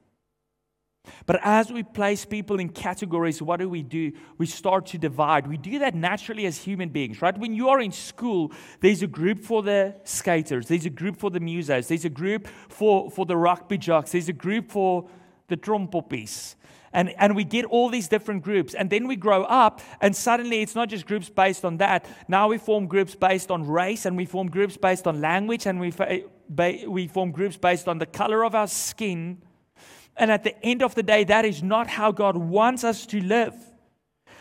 but 1.26 1.40
as 1.42 1.70
we 1.70 1.82
place 1.82 2.24
people 2.24 2.60
in 2.60 2.68
categories, 2.68 3.42
what 3.42 3.60
do 3.60 3.68
we 3.68 3.82
do? 3.82 4.12
We 4.38 4.46
start 4.46 4.86
to 4.86 4.98
divide. 4.98 5.46
We 5.46 5.56
do 5.56 5.78
that 5.80 5.94
naturally 5.94 6.46
as 6.46 6.58
human 6.58 6.88
beings, 6.90 7.22
right? 7.22 7.36
When 7.36 7.54
you 7.54 7.68
are 7.68 7.80
in 7.80 7.92
school, 7.92 8.52
there's 8.80 9.02
a 9.02 9.06
group 9.06 9.44
for 9.44 9.62
the 9.62 9.96
skaters, 10.04 10.68
there's 10.68 10.86
a 10.86 10.90
group 10.90 11.16
for 11.16 11.30
the 11.30 11.40
musos, 11.40 11.88
there's 11.88 12.04
a 12.04 12.10
group 12.10 12.48
for, 12.68 13.10
for 13.10 13.26
the 13.26 13.36
rugby 13.36 13.78
jocks, 13.78 14.12
there's 14.12 14.28
a 14.28 14.32
group 14.32 14.70
for 14.70 15.08
the 15.48 15.56
trompoppies. 15.56 16.54
And, 16.92 17.14
and 17.18 17.36
we 17.36 17.44
get 17.44 17.66
all 17.66 17.90
these 17.90 18.08
different 18.08 18.42
groups. 18.42 18.72
And 18.72 18.88
then 18.88 19.06
we 19.06 19.16
grow 19.16 19.44
up, 19.44 19.82
and 20.00 20.16
suddenly 20.16 20.62
it's 20.62 20.74
not 20.74 20.88
just 20.88 21.06
groups 21.06 21.28
based 21.28 21.64
on 21.64 21.76
that. 21.76 22.06
Now 22.26 22.48
we 22.48 22.56
form 22.56 22.86
groups 22.86 23.14
based 23.14 23.50
on 23.50 23.66
race, 23.66 24.06
and 24.06 24.16
we 24.16 24.24
form 24.24 24.48
groups 24.48 24.76
based 24.78 25.06
on 25.06 25.20
language, 25.20 25.66
and 25.66 25.78
we, 25.78 25.92
we 26.86 27.06
form 27.08 27.32
groups 27.32 27.56
based 27.58 27.86
on 27.86 27.98
the 27.98 28.06
color 28.06 28.44
of 28.44 28.54
our 28.54 28.66
skin 28.66 29.42
and 30.16 30.30
at 30.30 30.44
the 30.44 30.58
end 30.64 30.82
of 30.82 30.94
the 30.94 31.02
day, 31.02 31.24
that 31.24 31.44
is 31.44 31.62
not 31.62 31.88
how 31.88 32.12
God 32.12 32.36
wants 32.36 32.84
us 32.84 33.06
to 33.06 33.20
live. 33.22 33.54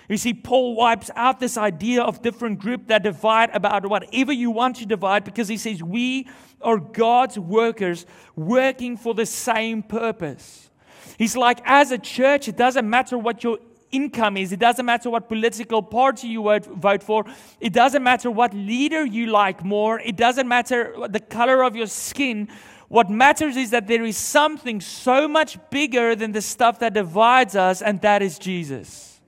You 0.07 0.17
see, 0.17 0.33
Paul 0.33 0.75
wipes 0.75 1.09
out 1.15 1.39
this 1.39 1.57
idea 1.57 2.03
of 2.03 2.21
different 2.21 2.59
groups 2.59 2.85
that 2.88 3.03
divide 3.03 3.49
about 3.53 3.88
whatever 3.88 4.31
you 4.31 4.51
want 4.51 4.75
to 4.77 4.85
divide 4.85 5.23
because 5.23 5.47
he 5.47 5.57
says 5.57 5.81
we 5.81 6.27
are 6.61 6.77
God's 6.77 7.39
workers 7.39 8.05
working 8.35 8.97
for 8.97 9.13
the 9.13 9.25
same 9.25 9.81
purpose. 9.81 10.69
He's 11.17 11.35
like, 11.35 11.59
as 11.65 11.91
a 11.91 11.97
church, 11.97 12.47
it 12.47 12.55
doesn't 12.55 12.88
matter 12.88 13.17
what 13.17 13.43
your 13.43 13.57
income 13.91 14.38
is, 14.38 14.51
it 14.51 14.59
doesn't 14.59 14.85
matter 14.85 15.09
what 15.09 15.29
political 15.29 15.81
party 15.81 16.27
you 16.27 16.43
vote 16.43 17.01
for, 17.01 17.25
it 17.59 17.71
doesn't 17.71 18.03
matter 18.03 18.29
what 18.29 18.53
leader 18.53 19.05
you 19.05 19.27
like 19.27 19.63
more, 19.63 19.99
it 19.99 20.17
doesn't 20.17 20.47
matter 20.47 20.93
the 21.09 21.19
color 21.19 21.63
of 21.63 21.75
your 21.75 21.88
skin. 21.88 22.49
What 22.87 23.09
matters 23.09 23.57
is 23.57 23.71
that 23.71 23.87
there 23.87 24.03
is 24.03 24.17
something 24.17 24.79
so 24.79 25.27
much 25.27 25.57
bigger 25.69 26.15
than 26.15 26.31
the 26.31 26.41
stuff 26.41 26.79
that 26.79 26.93
divides 26.93 27.55
us, 27.55 27.81
and 27.81 28.01
that 28.01 28.21
is 28.21 28.37
Jesus. 28.37 29.19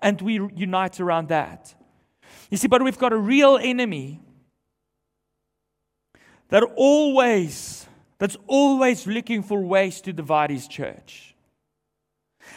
And 0.00 0.20
we 0.22 0.34
unite 0.54 1.00
around 1.00 1.28
that. 1.28 1.74
You 2.50 2.56
see, 2.56 2.68
but 2.68 2.82
we've 2.82 2.98
got 2.98 3.12
a 3.12 3.18
real 3.18 3.58
enemy 3.60 4.20
that 6.48 6.62
always, 6.76 7.86
that's 8.18 8.36
always 8.46 9.06
looking 9.06 9.42
for 9.42 9.60
ways 9.60 10.00
to 10.02 10.12
divide 10.12 10.50
his 10.50 10.66
church. 10.66 11.34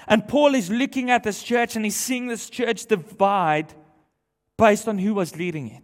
And 0.07 0.27
Paul 0.27 0.55
is 0.55 0.69
looking 0.69 1.09
at 1.09 1.23
this 1.23 1.43
church 1.43 1.75
and 1.75 1.83
he's 1.83 1.95
seeing 1.95 2.27
this 2.27 2.49
church 2.49 2.85
divide 2.85 3.73
based 4.57 4.87
on 4.87 4.97
who 4.97 5.13
was 5.13 5.35
leading 5.35 5.67
it. 5.67 5.75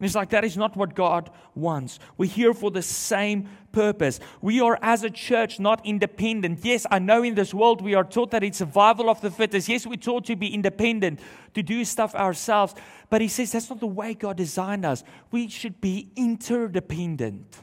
And 0.00 0.06
he's 0.06 0.16
like 0.16 0.30
that 0.30 0.44
is 0.44 0.56
not 0.56 0.76
what 0.76 0.94
God 0.94 1.30
wants. 1.54 1.98
We're 2.16 2.30
here 2.30 2.54
for 2.54 2.70
the 2.70 2.82
same 2.82 3.48
purpose. 3.72 4.20
We 4.40 4.60
are, 4.60 4.78
as 4.82 5.04
a 5.04 5.10
church, 5.10 5.60
not 5.60 5.84
independent. 5.84 6.60
Yes, 6.62 6.86
I 6.90 6.98
know 6.98 7.22
in 7.22 7.34
this 7.34 7.54
world 7.54 7.82
we 7.82 7.94
are 7.94 8.04
taught 8.04 8.30
that 8.30 8.42
it's 8.42 8.58
survival 8.58 9.10
of 9.10 9.20
the 9.20 9.30
fittest. 9.30 9.68
Yes, 9.68 9.86
we're 9.86 9.96
taught 9.96 10.24
to 10.26 10.36
be 10.36 10.52
independent, 10.52 11.20
to 11.54 11.62
do 11.62 11.84
stuff 11.84 12.14
ourselves. 12.14 12.74
But 13.08 13.20
He 13.20 13.28
says 13.28 13.52
that's 13.52 13.70
not 13.70 13.80
the 13.80 13.86
way 13.86 14.14
God 14.14 14.36
designed 14.36 14.84
us. 14.84 15.04
We 15.30 15.48
should 15.48 15.80
be 15.80 16.10
interdependent, 16.16 17.58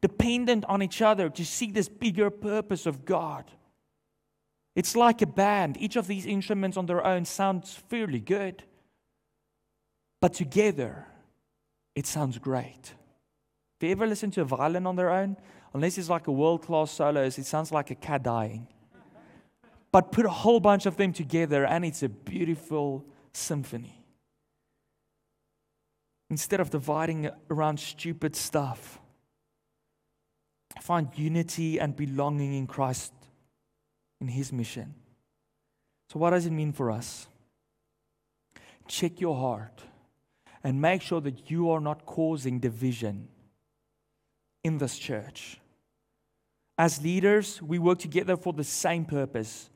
dependent 0.00 0.64
on 0.66 0.82
each 0.82 1.02
other 1.02 1.28
to 1.30 1.44
see 1.44 1.70
this 1.70 1.88
bigger 1.88 2.30
purpose 2.30 2.86
of 2.86 3.04
God. 3.04 3.50
It's 4.76 4.96
like 4.96 5.22
a 5.22 5.26
band. 5.26 5.76
Each 5.78 5.96
of 5.96 6.06
these 6.06 6.26
instruments 6.26 6.76
on 6.76 6.86
their 6.86 7.04
own 7.04 7.24
sounds 7.24 7.74
fairly 7.88 8.20
good. 8.20 8.64
But 10.20 10.34
together, 10.34 11.06
it 11.94 12.06
sounds 12.06 12.38
great. 12.38 12.94
Have 13.80 13.88
you 13.88 13.92
ever 13.92 14.06
listened 14.06 14.32
to 14.34 14.42
a 14.42 14.44
violin 14.44 14.86
on 14.86 14.96
their 14.96 15.10
own? 15.10 15.36
Unless 15.72 15.98
it's 15.98 16.08
like 16.08 16.28
a 16.28 16.32
world 16.32 16.62
class 16.62 16.92
soloist, 16.92 17.38
it 17.38 17.46
sounds 17.46 17.72
like 17.72 17.90
a 17.90 17.94
cat 17.96 18.22
dying. 18.22 18.68
But 19.90 20.12
put 20.12 20.24
a 20.24 20.30
whole 20.30 20.60
bunch 20.60 20.86
of 20.86 20.96
them 20.96 21.12
together, 21.12 21.64
and 21.64 21.84
it's 21.84 22.02
a 22.02 22.08
beautiful 22.08 23.04
symphony. 23.32 24.04
Instead 26.30 26.60
of 26.60 26.70
dividing 26.70 27.30
around 27.50 27.78
stupid 27.78 28.34
stuff, 28.36 29.00
find 30.80 31.08
unity 31.16 31.78
and 31.78 31.94
belonging 31.96 32.54
in 32.54 32.66
Christ, 32.66 33.12
in 34.20 34.28
His 34.28 34.52
mission. 34.52 34.94
So, 36.10 36.18
what 36.18 36.30
does 36.30 36.46
it 36.46 36.52
mean 36.52 36.72
for 36.72 36.90
us? 36.90 37.26
Check 38.86 39.20
your 39.20 39.36
heart 39.36 39.82
and 40.62 40.80
make 40.80 41.02
sure 41.02 41.20
that 41.20 41.50
you 41.50 41.70
are 41.70 41.80
not 41.80 42.06
causing 42.06 42.58
division 42.58 43.28
in 44.64 44.78
this 44.78 44.98
church. 44.98 45.60
As 46.76 47.02
leaders, 47.02 47.62
we 47.62 47.78
work 47.78 48.00
together 48.00 48.36
for 48.36 48.52
the 48.52 48.64
same 48.64 49.04
purpose. 49.04 49.70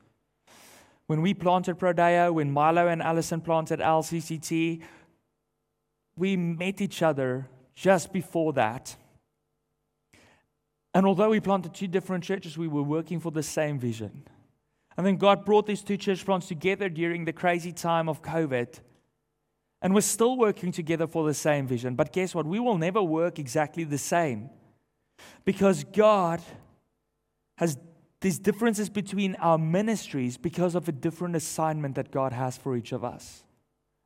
When 1.07 1.21
we 1.21 1.33
planted 1.33 1.79
Prodeo, 1.79 2.33
when 2.33 2.51
Milo 2.51 2.87
and 2.87 3.01
Allison 3.01 3.39
planted 3.39 3.79
LCCT, 3.79 4.81
we 6.17 6.35
met 6.35 6.81
each 6.81 7.01
other 7.01 7.47
just 7.73 8.11
before 8.11 8.51
that. 8.53 8.95
And 10.93 11.05
although 11.05 11.29
we 11.29 11.39
planted 11.39 11.73
two 11.73 11.87
different 11.87 12.23
churches, 12.23 12.57
we 12.57 12.67
were 12.67 12.83
working 12.83 13.19
for 13.19 13.31
the 13.31 13.43
same 13.43 13.79
vision. 13.79 14.23
And 14.97 15.05
then 15.05 15.15
God 15.15 15.45
brought 15.45 15.65
these 15.65 15.81
two 15.81 15.95
church 15.95 16.25
plants 16.25 16.47
together 16.47 16.89
during 16.89 17.23
the 17.23 17.31
crazy 17.31 17.71
time 17.71 18.09
of 18.09 18.21
COVID. 18.21 18.79
And 19.81 19.93
we're 19.93 20.01
still 20.01 20.35
working 20.35 20.73
together 20.73 21.07
for 21.07 21.25
the 21.25 21.33
same 21.33 21.67
vision. 21.67 21.95
But 21.95 22.11
guess 22.11 22.35
what? 22.35 22.45
We 22.45 22.59
will 22.59 22.77
never 22.77 23.01
work 23.01 23.39
exactly 23.39 23.85
the 23.85 23.97
same. 23.97 24.49
Because 25.45 25.83
God 25.83 26.41
has 27.57 27.77
these 28.21 28.39
differences 28.39 28.89
between 28.89 29.35
our 29.35 29.57
ministries 29.57 30.37
because 30.37 30.75
of 30.75 30.89
a 30.89 30.91
different 30.91 31.35
assignment 31.35 31.95
that 31.95 32.11
God 32.11 32.33
has 32.33 32.57
for 32.57 32.75
each 32.75 32.91
of 32.91 33.03
us. 33.03 33.43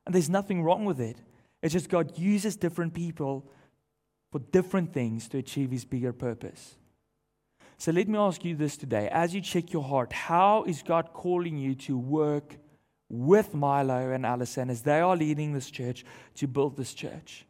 And 0.06 0.14
there's 0.14 0.30
nothing 0.30 0.62
wrong 0.62 0.84
with 0.84 1.00
it. 1.00 1.16
It's 1.62 1.72
just 1.72 1.88
God 1.88 2.16
uses 2.16 2.56
different 2.56 2.94
people 2.94 3.50
for 4.30 4.38
different 4.38 4.92
things 4.92 5.28
to 5.28 5.38
achieve 5.38 5.70
his 5.70 5.84
bigger 5.84 6.12
purpose. 6.12 6.76
So 7.76 7.90
let 7.90 8.08
me 8.08 8.18
ask 8.18 8.44
you 8.44 8.54
this 8.54 8.76
today. 8.76 9.08
As 9.10 9.34
you 9.34 9.40
check 9.40 9.72
your 9.72 9.82
heart, 9.82 10.12
how 10.12 10.64
is 10.64 10.82
God 10.82 11.12
calling 11.12 11.56
you 11.56 11.74
to 11.76 11.98
work 11.98 12.56
with 13.08 13.54
Milo 13.54 14.10
and 14.10 14.24
Allison 14.24 14.70
as 14.70 14.82
they 14.82 15.00
are 15.00 15.16
leading 15.16 15.52
this 15.52 15.70
church 15.70 16.04
to 16.36 16.46
build 16.46 16.76
this 16.76 16.94
church. 16.94 17.46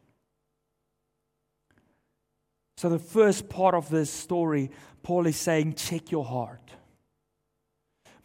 So, 2.77 2.89
the 2.89 2.99
first 2.99 3.47
part 3.47 3.73
of 3.73 3.89
this 3.89 4.09
story, 4.11 4.69
Paul 5.01 5.27
is 5.27 5.37
saying, 5.37 5.75
check 5.75 6.11
your 6.11 6.25
heart. 6.25 6.71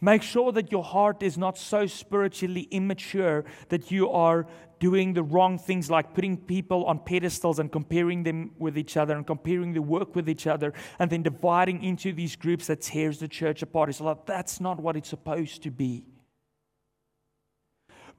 Make 0.03 0.23
sure 0.23 0.51
that 0.51 0.71
your 0.71 0.83
heart 0.83 1.21
is 1.21 1.37
not 1.37 1.57
so 1.59 1.85
spiritually 1.85 2.67
immature 2.71 3.45
that 3.69 3.91
you 3.91 4.09
are 4.09 4.47
doing 4.79 5.13
the 5.13 5.21
wrong 5.21 5.59
things 5.59 5.91
like 5.91 6.15
putting 6.15 6.35
people 6.35 6.85
on 6.85 6.97
pedestals 6.97 7.59
and 7.59 7.71
comparing 7.71 8.23
them 8.23 8.49
with 8.57 8.79
each 8.79 8.97
other 8.97 9.15
and 9.15 9.27
comparing 9.27 9.73
the 9.73 9.81
work 9.81 10.15
with 10.15 10.27
each 10.27 10.47
other 10.47 10.73
and 10.97 11.11
then 11.11 11.21
dividing 11.21 11.83
into 11.83 12.11
these 12.11 12.35
groups 12.35 12.65
that 12.65 12.81
tears 12.81 13.19
the 13.19 13.27
church 13.27 13.61
apart. 13.61 13.89
It's 13.89 14.01
like 14.01 14.25
that's 14.25 14.59
not 14.59 14.79
what 14.79 14.97
it's 14.97 15.09
supposed 15.09 15.61
to 15.63 15.69
be. 15.69 16.03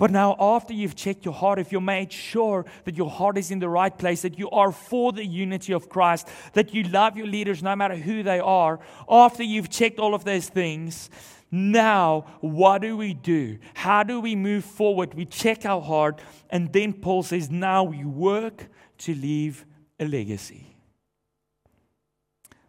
But 0.02 0.10
now, 0.10 0.34
after 0.40 0.74
you've 0.74 0.96
checked 0.96 1.24
your 1.24 1.32
heart, 1.32 1.60
if 1.60 1.70
you're 1.70 1.80
made 1.80 2.12
sure 2.12 2.66
that 2.86 2.96
your 2.96 3.08
heart 3.08 3.38
is 3.38 3.52
in 3.52 3.60
the 3.60 3.68
right 3.68 3.96
place, 3.96 4.22
that 4.22 4.36
you 4.36 4.50
are 4.50 4.72
for 4.72 5.12
the 5.12 5.24
unity 5.24 5.72
of 5.72 5.88
Christ, 5.88 6.26
that 6.54 6.74
you 6.74 6.82
love 6.82 7.16
your 7.16 7.28
leaders 7.28 7.62
no 7.62 7.76
matter 7.76 7.94
who 7.94 8.24
they 8.24 8.40
are, 8.40 8.80
after 9.08 9.44
you've 9.44 9.70
checked 9.70 10.00
all 10.00 10.12
of 10.12 10.24
those 10.24 10.48
things, 10.48 11.08
now 11.52 12.24
what 12.40 12.82
do 12.82 12.96
we 12.96 13.14
do? 13.14 13.58
How 13.74 14.02
do 14.02 14.18
we 14.18 14.34
move 14.34 14.64
forward? 14.64 15.14
We 15.14 15.24
check 15.24 15.64
our 15.64 15.80
heart, 15.80 16.20
and 16.50 16.72
then 16.72 16.94
Paul 16.94 17.22
says, 17.22 17.48
now 17.48 17.84
we 17.84 18.04
work 18.04 18.66
to 18.98 19.14
leave 19.14 19.64
a 20.00 20.04
legacy. 20.04 20.74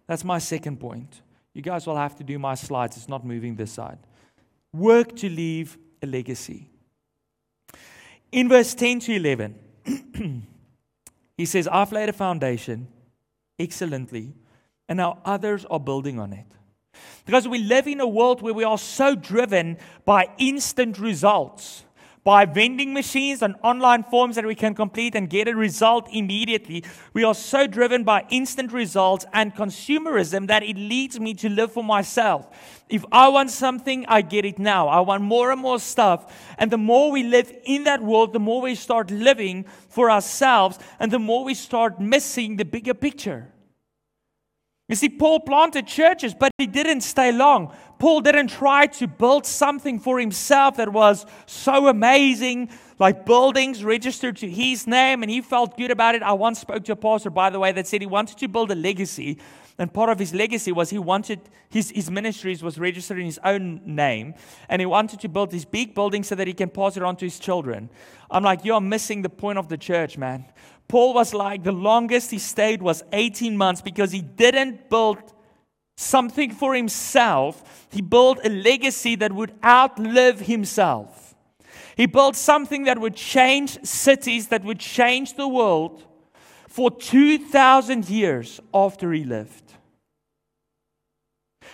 That's 0.06 0.24
my 0.24 0.38
second 0.38 0.80
point. 0.80 1.24
You 1.56 1.64
guys 1.64 1.88
will 1.88 1.98
have 1.98 2.16
to 2.18 2.24
do 2.24 2.38
my 2.38 2.54
slides, 2.54 2.96
it's 2.96 3.10
not 3.10 3.26
moving 3.26 3.56
this 3.56 3.72
side. 3.72 3.98
Work 4.72 5.16
to 5.16 5.30
leave 5.32 5.80
a 6.04 6.06
legacy. 6.06 6.70
In 8.34 8.50
verse 8.50 8.74
10 8.74 9.00
to 9.02 9.14
11, 9.14 9.56
he 11.38 11.46
says, 11.46 11.68
I've 11.68 11.92
laid 11.92 12.10
a 12.10 12.14
foundation 12.14 12.88
excellently, 13.60 14.34
and 14.90 14.98
now 14.98 15.20
others 15.24 15.66
are 15.66 15.80
building 15.80 16.20
on 16.20 16.34
it. 16.34 16.48
Because 17.26 17.48
we 17.48 17.60
live 17.60 17.88
in 17.88 18.00
a 18.00 18.08
world 18.08 18.42
where 18.42 18.56
we 18.56 18.64
are 18.64 18.80
so 18.80 19.14
driven 19.14 19.78
by 20.04 20.30
instant 20.40 20.98
results 20.98 21.86
by 22.24 22.46
vending 22.46 22.94
machines 22.94 23.42
and 23.42 23.56
online 23.64 24.04
forms 24.04 24.36
that 24.36 24.46
we 24.46 24.56
can 24.56 24.74
complete 24.74 25.16
and 25.16 25.30
get 25.30 25.48
a 25.48 25.56
result 25.56 26.08
immediately. 26.12 26.84
We 27.14 27.24
are 27.24 27.36
so 27.36 27.68
driven 27.68 28.04
by 28.04 28.26
instant 28.30 28.72
results 28.72 29.26
and 29.34 29.54
consumerism 29.54 30.48
that 30.48 30.64
it 30.64 30.78
leads 30.78 31.20
me 31.20 31.34
to 31.36 31.50
live 31.50 31.74
for 31.74 31.84
myself. 31.84 32.48
If 32.90 33.04
I 33.12 33.28
want 33.30 33.52
something, 33.52 34.06
I 34.08 34.22
get 34.22 34.46
it 34.46 34.60
now. 34.60 34.88
I 34.88 35.02
want 35.02 35.24
more 35.24 35.52
and 35.52 35.62
more 35.62 35.80
stuff. 35.80 36.54
And 36.58 36.72
the 36.72 36.78
more 36.78 37.12
we 37.12 37.24
live 37.24 37.52
in 37.66 37.84
that 37.86 38.02
world, 38.02 38.34
the 38.34 38.40
more 38.40 38.62
we 38.62 38.76
start 38.76 39.12
living 39.12 39.66
for 39.90 40.10
ourselves 40.10 40.80
and 41.00 41.12
the 41.12 41.20
more 41.20 41.44
we 41.44 41.54
start 41.54 42.00
missing 42.00 42.56
the 42.56 42.66
bigger 42.66 42.94
picture. 42.94 43.53
You 44.94 44.98
see, 44.98 45.10
Paul 45.10 45.40
planted 45.40 45.88
churches, 45.88 46.36
but 46.36 46.52
he 46.60 46.68
didn't 46.68 47.02
stay 47.02 47.32
long. 47.32 47.74
Paul 47.98 48.22
didn't 48.22 48.50
try 48.50 48.86
to 48.86 49.08
build 49.08 49.44
something 49.44 49.98
for 49.98 50.20
himself 50.20 50.78
that 50.78 50.94
was 50.94 51.26
so 51.48 51.88
amazing, 51.88 52.70
like 53.00 53.26
buildings 53.26 53.84
registered 53.84 54.38
to 54.38 54.48
his 54.48 54.86
name, 54.86 55.24
and 55.24 55.32
he 55.32 55.42
felt 55.42 55.78
good 55.78 55.90
about 55.90 56.14
it. 56.14 56.22
I 56.22 56.34
once 56.34 56.60
spoke 56.60 56.84
to 56.84 56.92
a 56.92 56.96
pastor, 56.96 57.32
by 57.32 57.50
the 57.50 57.60
way, 57.60 57.72
that 57.72 57.88
said 57.88 58.02
he 58.02 58.06
wanted 58.06 58.38
to 58.38 58.48
build 58.48 58.70
a 58.70 58.76
legacy. 58.76 59.40
And 59.78 59.92
part 59.92 60.10
of 60.10 60.20
his 60.20 60.34
legacy 60.34 60.72
was 60.72 60.92
he 60.92 61.00
wanted 61.00 61.40
his, 61.70 61.90
his 61.90 62.12
ministries 62.12 62.62
was 62.62 62.78
registered 62.78 63.18
in 63.18 63.26
his 63.26 63.40
own 63.44 63.82
name. 63.86 64.36
And 64.70 64.80
he 64.80 64.86
wanted 64.86 65.20
to 65.22 65.30
build 65.30 65.52
this 65.52 65.66
big 65.66 65.96
building 65.96 66.24
so 66.24 66.36
that 66.36 66.48
he 66.48 66.54
can 66.54 66.70
pass 66.70 66.96
it 66.96 67.04
on 67.04 67.16
to 67.18 67.26
his 67.26 67.40
children. 67.40 67.90
I'm 68.30 68.44
like, 68.44 68.64
you're 68.64 68.82
missing 68.82 69.24
the 69.24 69.30
point 69.30 69.58
of 69.58 69.70
the 69.70 69.78
church, 69.78 70.18
man. 70.18 70.46
Paul 70.88 71.14
was 71.16 71.34
like, 71.34 71.64
the 71.64 71.72
longest 71.72 72.30
he 72.32 72.40
stayed 72.40 72.82
was 72.82 73.04
18 73.12 73.58
months 73.58 73.82
because 73.82 74.12
he 74.12 74.22
didn't 74.22 74.90
build 74.90 75.34
something 75.98 76.52
for 76.52 76.76
himself. 76.76 77.88
He 77.92 78.02
built 78.02 78.40
a 78.44 78.50
legacy 78.50 79.16
that 79.16 79.34
would 79.34 79.54
outlive 79.64 80.42
himself. 80.42 81.36
He 81.96 82.06
built 82.06 82.36
something 82.36 82.84
that 82.86 83.00
would 83.00 83.16
change 83.16 83.84
cities, 83.84 84.48
that 84.48 84.64
would 84.64 84.80
change 84.80 85.36
the 85.36 85.48
world 85.48 86.04
for 86.68 86.90
2,000 86.90 88.10
years 88.10 88.60
after 88.74 89.12
he 89.14 89.24
lived. 89.24 89.63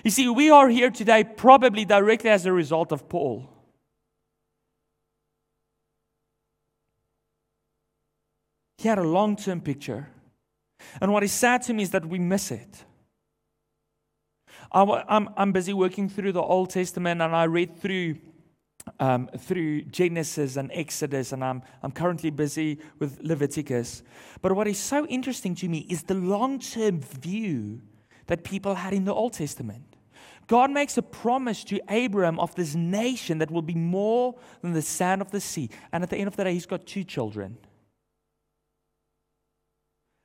You 0.03 0.11
see, 0.11 0.29
we 0.29 0.49
are 0.49 0.69
here 0.69 0.89
today 0.89 1.23
probably 1.23 1.85
directly 1.85 2.29
as 2.29 2.45
a 2.45 2.53
result 2.53 2.91
of 2.91 3.09
Paul. 3.09 3.49
He 8.77 8.87
had 8.87 8.97
a 8.97 9.03
long 9.03 9.35
term 9.35 9.59
picture. 9.59 10.07
And 11.01 11.11
what 11.11 11.23
is 11.23 11.33
sad 11.33 11.63
to 11.63 11.73
me 11.73 11.83
is 11.83 11.89
that 11.89 12.05
we 12.05 12.17
miss 12.17 12.51
it. 12.51 12.85
I'm, 14.71 15.29
I'm 15.35 15.51
busy 15.51 15.73
working 15.73 16.07
through 16.07 16.31
the 16.31 16.41
Old 16.41 16.69
Testament 16.69 17.21
and 17.21 17.35
I 17.35 17.43
read 17.45 17.77
through. 17.79 18.17
Um, 18.97 19.29
through 19.37 19.83
Genesis 19.83 20.55
and 20.55 20.71
Exodus, 20.73 21.31
and 21.31 21.43
I'm, 21.43 21.61
I'm 21.83 21.91
currently 21.91 22.31
busy 22.31 22.79
with 22.97 23.19
Leviticus. 23.21 24.01
But 24.41 24.53
what 24.53 24.67
is 24.67 24.79
so 24.79 25.05
interesting 25.05 25.53
to 25.55 25.67
me 25.67 25.85
is 25.89 26.03
the 26.03 26.15
long 26.15 26.57
term 26.59 27.01
view 27.01 27.81
that 28.25 28.43
people 28.43 28.75
had 28.75 28.93
in 28.93 29.05
the 29.05 29.13
Old 29.13 29.33
Testament. 29.33 29.88
God 30.49 30.71
makes 30.71 30.97
a 30.97 31.03
promise 31.03 31.63
to 31.65 31.79
Abraham 31.89 32.39
of 32.39 32.55
this 32.55 32.73
nation 32.73 33.37
that 33.37 33.51
will 33.51 33.61
be 33.61 33.75
more 33.75 34.33
than 34.63 34.73
the 34.73 34.81
sand 34.81 35.21
of 35.21 35.29
the 35.29 35.39
sea. 35.39 35.69
And 35.91 36.03
at 36.03 36.09
the 36.09 36.17
end 36.17 36.27
of 36.27 36.35
the 36.35 36.43
day, 36.43 36.53
he's 36.53 36.65
got 36.65 36.87
two 36.87 37.03
children. 37.03 37.57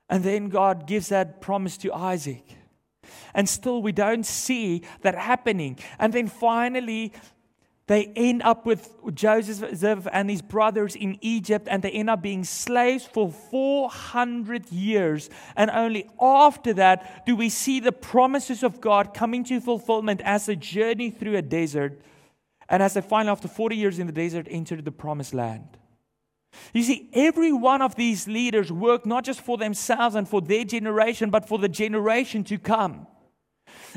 And 0.09 0.25
then 0.25 0.49
God 0.49 0.87
gives 0.87 1.11
that 1.11 1.43
promise 1.43 1.77
to 1.79 1.93
Isaac. 1.93 2.43
And 3.35 3.47
still, 3.47 3.83
we 3.83 3.93
don't 3.93 4.25
see 4.25 4.83
that 5.03 5.15
happening. 5.15 5.79
And 5.99 6.11
then 6.15 6.29
finally, 6.29 7.13
they 7.87 8.07
end 8.17 8.43
up 8.43 8.65
with 8.65 8.95
Joseph 9.13 10.09
and 10.11 10.31
his 10.31 10.41
brothers 10.41 10.97
in 10.97 11.19
Egypt, 11.21 11.69
and 11.71 11.83
they 11.83 11.91
end 11.91 12.09
up 12.09 12.23
being 12.23 12.43
slaves 12.43 13.05
for 13.05 13.31
400 13.31 14.73
years. 14.73 15.29
And 15.55 15.71
only 15.71 16.09
after 16.19 16.73
that 16.75 17.27
do 17.27 17.37
we 17.37 17.51
see 17.51 17.81
the 17.81 17.93
promises 17.93 18.63
of 18.63 18.81
God 18.81 19.13
coming 19.13 19.45
to 19.45 19.61
fulfillment 19.61 20.23
as 20.25 20.49
a 20.49 20.57
journey 20.57 21.11
through 21.11 21.37
a 21.37 21.43
desert. 21.43 22.01
And 22.71 22.83
as 22.83 22.95
they 22.95 23.03
finally, 23.03 23.31
after 23.31 23.49
40 23.49 23.77
years 23.77 23.99
in 23.99 24.07
the 24.07 24.13
desert, 24.15 24.47
entered 24.51 24.83
the 24.87 24.93
promised 24.93 25.35
land. 25.35 25.77
You 26.73 26.83
see, 26.83 27.11
every 27.13 27.53
one 27.53 27.83
of 27.83 27.97
these 27.97 28.27
leaders 28.27 28.73
worked 28.73 29.05
not 29.05 29.25
just 29.25 29.43
for 29.43 29.59
themselves 29.59 30.15
and 30.15 30.27
for 30.27 30.41
their 30.41 30.65
generation, 30.65 31.29
but 31.29 31.47
for 31.47 31.59
the 31.59 31.69
generation 31.69 32.45
to 32.45 32.59
come. 32.59 33.07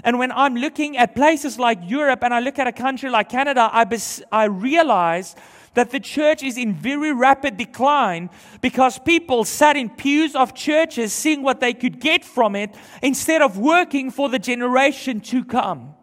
And 0.03 0.19
when 0.19 0.31
I'm 0.31 0.55
looking 0.55 0.97
at 0.97 1.15
places 1.15 1.57
like 1.57 1.79
Europe 1.83 2.23
and 2.23 2.33
I 2.33 2.39
look 2.39 2.59
at 2.59 2.67
a 2.67 2.71
country 2.71 3.09
like 3.09 3.29
Canada, 3.29 3.69
I, 3.71 3.83
bes- 3.83 4.21
I 4.31 4.45
realize 4.45 5.35
that 5.73 5.91
the 5.91 5.99
church 5.99 6.43
is 6.43 6.57
in 6.57 6.73
very 6.73 7.13
rapid 7.13 7.57
decline 7.57 8.29
because 8.61 8.97
people 8.99 9.43
sat 9.43 9.75
in 9.77 9.89
pews 9.89 10.35
of 10.35 10.55
churches 10.55 11.13
seeing 11.13 11.43
what 11.43 11.59
they 11.59 11.73
could 11.73 11.99
get 11.99 12.25
from 12.25 12.55
it 12.55 12.75
instead 13.01 13.41
of 13.41 13.57
working 13.57 14.09
for 14.09 14.29
the 14.29 14.39
generation 14.39 15.19
to 15.21 15.43
come. 15.43 15.93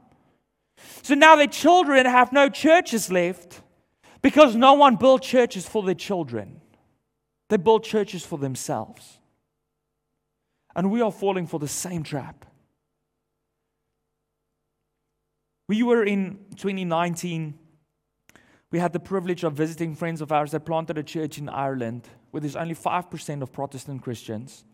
So 1.03 1.14
now 1.14 1.37
their 1.37 1.46
children 1.46 2.07
have 2.07 2.33
no 2.33 2.48
churches 2.48 3.11
left 3.11 3.61
because 4.22 4.57
no 4.57 4.74
one 4.74 4.96
built 4.96 5.22
churches 5.22 5.68
for 5.68 5.83
their 5.83 5.94
children. 5.94 6.61
They 7.48 7.57
built 7.57 7.85
churches 7.85 8.24
for 8.24 8.38
themselves. 8.38 9.18
And 10.74 10.90
we 10.90 11.03
are 11.03 11.12
falling 11.12 11.46
for 11.46 11.61
the 11.61 11.68
same 11.68 12.03
trap. 12.03 12.44
We 15.68 15.83
were 15.83 16.05
in 16.05 16.38
2019. 16.57 17.59
We 18.70 18.79
had 18.79 18.92
the 18.92 19.00
privilege 19.00 19.44
of 19.44 19.55
visiting 19.55 19.94
friends 19.94 20.20
of 20.20 20.33
ours 20.33 20.50
that 20.50 20.66
planted 20.66 20.98
a 20.98 21.03
church 21.03 21.38
in 21.38 21.48
Ireland 21.48 22.09
where 22.31 22.40
there's 22.40 22.57
only 22.57 22.74
5% 22.74 23.42
of 23.42 23.53
Protestant 23.53 24.03
Christians. 24.03 24.64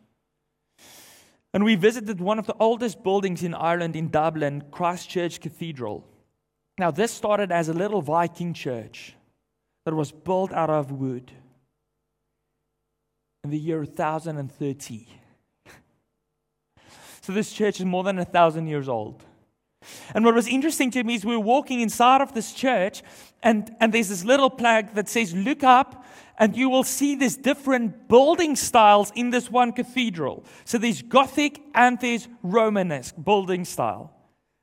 And 1.52 1.64
we 1.64 1.74
visited 1.74 2.20
one 2.20 2.38
of 2.38 2.46
the 2.46 2.56
oldest 2.58 3.02
buildings 3.02 3.42
in 3.42 3.54
Ireland 3.54 3.96
in 3.96 4.08
Dublin, 4.08 4.64
Christchurch 4.70 5.40
Cathedral. 5.40 6.06
Now, 6.78 6.90
this 6.90 7.12
started 7.12 7.52
as 7.52 7.68
a 7.68 7.74
little 7.74 8.00
Viking 8.00 8.54
church 8.54 9.14
that 9.84 9.94
was 9.94 10.12
built 10.12 10.52
out 10.52 10.70
of 10.70 10.92
wood 10.92 11.32
in 13.44 13.50
the 13.50 13.58
year 13.58 13.80
1030. 13.80 15.08
so, 17.20 17.32
this 17.32 17.52
church 17.52 17.80
is 17.80 17.84
more 17.84 18.04
than 18.04 18.18
a 18.18 18.24
thousand 18.24 18.66
years 18.68 18.88
old. 18.88 19.24
And 20.14 20.24
what 20.24 20.34
was 20.34 20.46
interesting 20.46 20.90
to 20.92 21.04
me 21.04 21.14
is 21.14 21.24
we 21.24 21.36
were 21.36 21.40
walking 21.42 21.80
inside 21.80 22.20
of 22.20 22.34
this 22.34 22.52
church, 22.52 23.02
and, 23.42 23.74
and 23.80 23.92
there's 23.94 24.08
this 24.08 24.24
little 24.24 24.50
plaque 24.50 24.94
that 24.94 25.08
says, 25.08 25.34
Look 25.34 25.62
up, 25.62 26.04
and 26.38 26.56
you 26.56 26.68
will 26.68 26.84
see 26.84 27.14
these 27.14 27.36
different 27.36 28.08
building 28.08 28.56
styles 28.56 29.12
in 29.14 29.30
this 29.30 29.50
one 29.50 29.72
cathedral. 29.72 30.44
So 30.64 30.78
there's 30.78 31.02
Gothic 31.02 31.60
and 31.74 32.00
there's 32.00 32.28
Romanesque 32.42 33.14
building 33.22 33.64
style. 33.64 34.12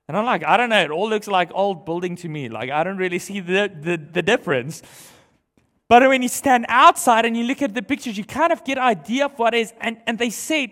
And 0.08 0.18
I'm 0.18 0.26
like, 0.26 0.44
I 0.44 0.58
don't 0.58 0.70
know, 0.70 0.82
it 0.82 0.90
all 0.90 1.10
looks 1.10 1.28
like 1.28 1.52
old 1.54 1.86
building 1.86 2.16
to 2.18 2.30
me. 2.30 2.50
Like, 2.50 2.72
I 2.72 2.84
don't 2.84 2.98
really 2.98 3.20
see 3.20 3.42
the, 3.42 3.72
the, 3.80 3.98
the 3.98 4.22
difference. 4.22 4.82
But 5.90 6.08
when 6.08 6.22
you 6.22 6.30
stand 6.30 6.66
outside 6.68 7.26
and 7.26 7.36
you 7.36 7.44
look 7.44 7.62
at 7.62 7.74
the 7.74 7.82
pictures, 7.82 8.18
you 8.18 8.24
kind 8.24 8.52
of 8.52 8.64
get 8.64 8.78
an 8.78 8.84
idea 8.84 9.26
of 9.26 9.38
what 9.38 9.54
is. 9.54 9.74
And, 9.80 9.98
and 10.08 10.18
they 10.18 10.30
said, 10.30 10.72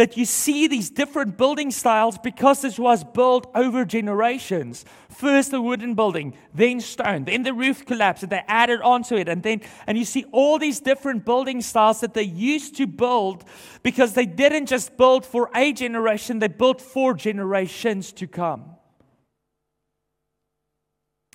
that 0.00 0.16
you 0.16 0.24
see 0.24 0.66
these 0.66 0.88
different 0.88 1.36
building 1.36 1.70
styles 1.70 2.16
because 2.16 2.62
this 2.62 2.78
was 2.78 3.04
built 3.04 3.50
over 3.54 3.84
generations. 3.84 4.82
First 5.10 5.50
the 5.50 5.60
wooden 5.60 5.92
building, 5.94 6.32
then 6.54 6.80
stone, 6.80 7.24
then 7.24 7.42
the 7.42 7.52
roof 7.52 7.84
collapsed 7.84 8.22
and 8.22 8.32
they 8.32 8.42
added 8.48 8.80
onto 8.80 9.14
it. 9.16 9.28
And 9.28 9.42
then 9.42 9.60
and 9.86 9.98
you 9.98 10.06
see 10.06 10.24
all 10.32 10.58
these 10.58 10.80
different 10.80 11.26
building 11.26 11.60
styles 11.60 12.00
that 12.00 12.14
they 12.14 12.22
used 12.22 12.78
to 12.78 12.86
build 12.86 13.44
because 13.82 14.14
they 14.14 14.24
didn't 14.24 14.70
just 14.70 14.96
build 14.96 15.26
for 15.26 15.50
a 15.54 15.70
generation, 15.70 16.38
they 16.38 16.48
built 16.48 16.80
for 16.80 17.12
generations 17.12 18.10
to 18.12 18.26
come. 18.26 18.76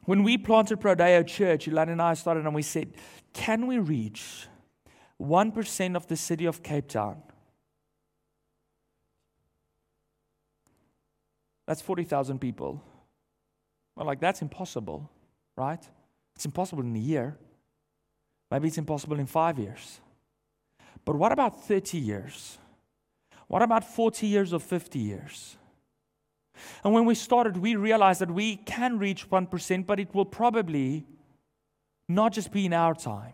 When 0.06 0.24
we 0.24 0.40
planted 0.40 0.80
Prodeo 0.80 1.24
Church, 1.28 1.68
Yolanda 1.68 1.92
and 1.92 2.02
I 2.02 2.16
started 2.16 2.48
and 2.48 2.56
we 2.56 2.64
said, 2.64 2.96
can 3.32 3.68
we 3.68 3.78
reach 3.78 4.48
1% 5.22 5.96
of 5.96 6.08
the 6.08 6.16
city 6.16 6.46
of 6.46 6.64
Cape 6.64 6.88
Town? 6.88 7.22
That's 11.68 11.82
40,000 11.82 12.40
people. 12.40 12.82
Well, 13.96 14.06
like, 14.06 14.20
that's 14.20 14.42
impossible, 14.42 15.10
right? 15.58 15.82
It's 16.36 16.46
impossible 16.46 16.84
in 16.84 16.96
a 16.96 17.00
year. 17.00 17.38
Maybe 18.52 18.68
it's 18.68 18.78
impossible 18.78 19.20
in 19.20 19.26
five 19.26 19.58
years. 19.58 20.00
But 21.04 21.16
what 21.16 21.32
about 21.32 21.64
30 21.66 21.98
years? 21.98 22.58
What 23.48 23.62
about 23.62 23.84
40 23.84 24.28
years 24.28 24.54
or 24.54 24.60
50 24.60 25.00
years? 25.00 25.58
And 26.84 26.94
when 26.94 27.06
we 27.06 27.16
started, 27.16 27.58
we 27.58 27.76
realized 27.76 28.22
that 28.22 28.32
we 28.32 28.58
can 28.58 28.98
reach 28.98 29.30
1%, 29.30 29.86
but 29.86 30.00
it 30.00 30.14
will 30.14 30.26
probably 30.26 31.06
not 32.08 32.34
just 32.34 32.52
be 32.52 32.66
in 32.66 32.74
our 32.74 32.94
time. 32.94 33.34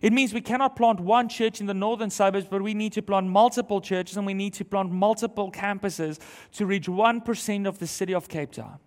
It 0.00 0.12
means 0.12 0.32
we 0.32 0.40
cannot 0.40 0.76
plant 0.76 1.00
one 1.00 1.28
church 1.28 1.60
in 1.60 1.66
the 1.66 1.74
northern 1.74 2.10
suburbs, 2.10 2.46
but 2.48 2.62
we 2.62 2.74
need 2.74 2.92
to 2.94 3.02
plant 3.02 3.26
multiple 3.26 3.80
churches 3.80 4.16
and 4.16 4.26
we 4.26 4.34
need 4.34 4.54
to 4.54 4.64
plant 4.64 4.90
multiple 4.90 5.50
campuses 5.50 6.18
to 6.52 6.66
reach 6.66 6.86
1% 6.86 7.66
of 7.66 7.78
the 7.78 7.86
city 7.86 8.14
of 8.14 8.28
Cape 8.28 8.52
Town. 8.52 8.78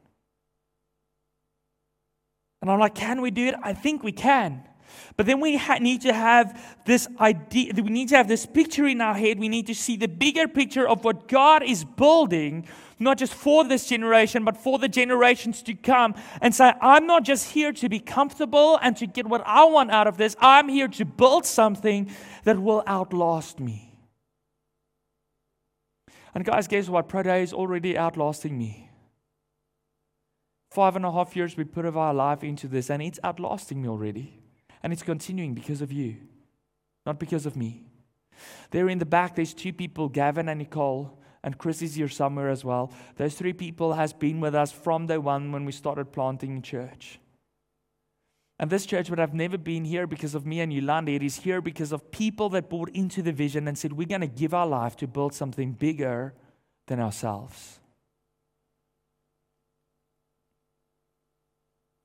And 2.61 2.69
I'm 2.69 2.79
like, 2.79 2.95
can 2.95 3.21
we 3.21 3.31
do 3.31 3.47
it? 3.47 3.55
I 3.63 3.73
think 3.73 4.03
we 4.03 4.11
can. 4.11 4.63
But 5.17 5.25
then 5.25 5.39
we 5.39 5.57
ha- 5.57 5.77
need 5.79 6.01
to 6.01 6.13
have 6.13 6.59
this 6.85 7.07
idea, 7.19 7.73
we 7.75 7.83
need 7.83 8.09
to 8.09 8.17
have 8.17 8.27
this 8.27 8.45
picture 8.45 8.87
in 8.87 9.01
our 9.01 9.13
head. 9.13 9.39
We 9.39 9.49
need 9.49 9.67
to 9.67 9.75
see 9.75 9.97
the 9.97 10.07
bigger 10.07 10.47
picture 10.47 10.87
of 10.87 11.03
what 11.03 11.27
God 11.27 11.63
is 11.63 11.83
building, 11.83 12.67
not 12.99 13.17
just 13.17 13.33
for 13.33 13.63
this 13.63 13.87
generation, 13.87 14.45
but 14.45 14.57
for 14.57 14.79
the 14.79 14.87
generations 14.87 15.61
to 15.63 15.73
come. 15.73 16.15
And 16.41 16.55
say, 16.55 16.73
I'm 16.81 17.05
not 17.05 17.23
just 17.23 17.51
here 17.51 17.73
to 17.73 17.89
be 17.89 17.99
comfortable 17.99 18.79
and 18.81 18.95
to 18.97 19.07
get 19.07 19.27
what 19.27 19.43
I 19.45 19.65
want 19.65 19.91
out 19.91 20.07
of 20.07 20.17
this. 20.17 20.35
I'm 20.39 20.69
here 20.69 20.87
to 20.87 21.05
build 21.05 21.45
something 21.45 22.09
that 22.43 22.59
will 22.59 22.83
outlast 22.87 23.59
me. 23.59 23.91
And 26.33 26.45
guys, 26.45 26.67
guess 26.67 26.87
what? 26.87 27.09
Prodeo 27.09 27.41
is 27.41 27.53
already 27.53 27.97
outlasting 27.97 28.57
me. 28.57 28.89
Five 30.71 30.95
and 30.95 31.05
a 31.05 31.11
half 31.11 31.35
years 31.35 31.57
we 31.57 31.65
put 31.65 31.83
of 31.83 31.97
our 31.97 32.13
life 32.13 32.43
into 32.43 32.69
this, 32.69 32.89
and 32.89 33.01
it's 33.01 33.19
outlasting 33.23 33.81
me 33.81 33.89
already. 33.89 34.40
And 34.83 34.91
it's 34.91 35.03
continuing 35.03 35.53
because 35.53 35.81
of 35.81 35.91
you, 35.91 36.17
not 37.05 37.19
because 37.19 37.45
of 37.45 37.55
me. 37.55 37.83
There 38.71 38.89
in 38.89 38.99
the 38.99 39.05
back, 39.05 39.35
there's 39.35 39.53
two 39.53 39.73
people, 39.73 40.09
Gavin 40.09 40.49
and 40.49 40.59
Nicole, 40.59 41.19
and 41.43 41.57
Chris 41.57 41.81
is 41.81 41.95
here 41.95 42.07
somewhere 42.07 42.49
as 42.49 42.63
well. 42.63 42.91
Those 43.15 43.35
three 43.35 43.53
people 43.53 43.93
has 43.93 44.13
been 44.13 44.39
with 44.39 44.55
us 44.55 44.71
from 44.71 45.07
day 45.07 45.17
one 45.17 45.51
when 45.51 45.65
we 45.65 45.71
started 45.71 46.11
planting 46.11 46.61
church. 46.61 47.19
And 48.59 48.69
this 48.69 48.85
church 48.85 49.09
would 49.09 49.17
have 49.17 49.33
never 49.33 49.57
been 49.57 49.85
here 49.85 50.05
because 50.05 50.35
of 50.35 50.45
me 50.45 50.59
and 50.59 50.71
Yolanda. 50.71 51.11
It 51.13 51.23
is 51.23 51.37
here 51.37 51.61
because 51.61 51.91
of 51.91 52.11
people 52.11 52.47
that 52.49 52.69
bought 52.69 52.89
into 52.89 53.23
the 53.23 53.31
vision 53.31 53.67
and 53.67 53.75
said, 53.75 53.91
We're 53.91 54.07
going 54.07 54.21
to 54.21 54.27
give 54.27 54.53
our 54.53 54.67
life 54.67 54.95
to 54.97 55.07
build 55.07 55.33
something 55.33 55.71
bigger 55.71 56.35
than 56.85 56.99
ourselves. 56.99 57.79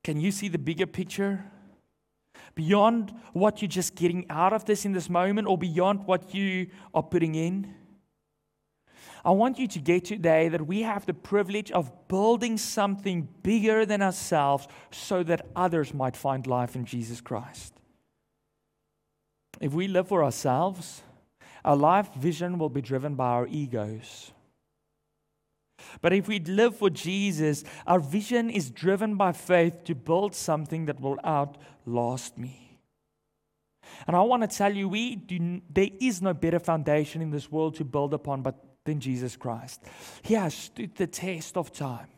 Can 0.02 0.18
you 0.18 0.30
see 0.30 0.48
the 0.48 0.58
bigger 0.58 0.86
picture? 0.86 1.44
Beyond 2.56 3.14
what 3.32 3.62
you're 3.62 3.68
just 3.68 3.94
getting 3.94 4.26
out 4.28 4.52
of 4.52 4.64
this 4.64 4.84
in 4.84 4.92
this 4.92 5.08
moment 5.08 5.46
or 5.46 5.56
beyond 5.56 6.06
what 6.06 6.34
you 6.34 6.68
are 6.92 7.02
putting 7.02 7.36
in. 7.36 7.72
I 9.24 9.30
want 9.30 9.58
you 9.58 9.66
to 9.68 9.78
get 9.78 10.04
today 10.04 10.48
that 10.48 10.66
we 10.66 10.82
have 10.82 11.04
the 11.04 11.14
privilege 11.14 11.70
of 11.72 11.90
building 12.08 12.56
something 12.56 13.28
bigger 13.42 13.84
than 13.84 14.00
ourselves 14.00 14.68
so 14.90 15.22
that 15.24 15.46
others 15.54 15.92
might 15.92 16.16
find 16.16 16.46
life 16.46 16.76
in 16.76 16.84
Jesus 16.84 17.20
Christ. 17.20 17.74
If 19.60 19.72
we 19.72 19.88
live 19.88 20.08
for 20.08 20.24
ourselves, 20.24 21.02
our 21.64 21.76
life 21.76 22.12
vision 22.14 22.58
will 22.58 22.68
be 22.68 22.80
driven 22.80 23.16
by 23.16 23.26
our 23.26 23.46
egos. 23.48 24.30
But 26.00 26.12
if 26.12 26.28
we 26.28 26.40
live 26.40 26.76
for 26.76 26.90
Jesus, 26.90 27.64
our 27.86 28.00
vision 28.00 28.50
is 28.50 28.70
driven 28.70 29.16
by 29.16 29.32
faith 29.32 29.84
to 29.84 29.94
build 29.94 30.34
something 30.34 30.86
that 30.86 31.00
will 31.00 31.18
outlast 31.24 32.38
me. 32.38 32.78
And 34.06 34.16
I 34.16 34.20
want 34.22 34.42
to 34.42 34.56
tell 34.56 34.74
you, 34.74 34.88
we 34.88 35.16
do, 35.16 35.60
there 35.70 35.88
is 36.00 36.20
no 36.20 36.34
better 36.34 36.58
foundation 36.58 37.22
in 37.22 37.30
this 37.30 37.50
world 37.50 37.76
to 37.76 37.84
build 37.84 38.14
upon 38.14 38.42
but 38.42 38.62
than 38.86 39.00
Jesus 39.00 39.36
Christ. 39.36 39.82
He 40.22 40.34
has 40.34 40.54
stood 40.54 40.94
the 40.94 41.06
test 41.06 41.58
of 41.58 41.72
time. 41.72 42.08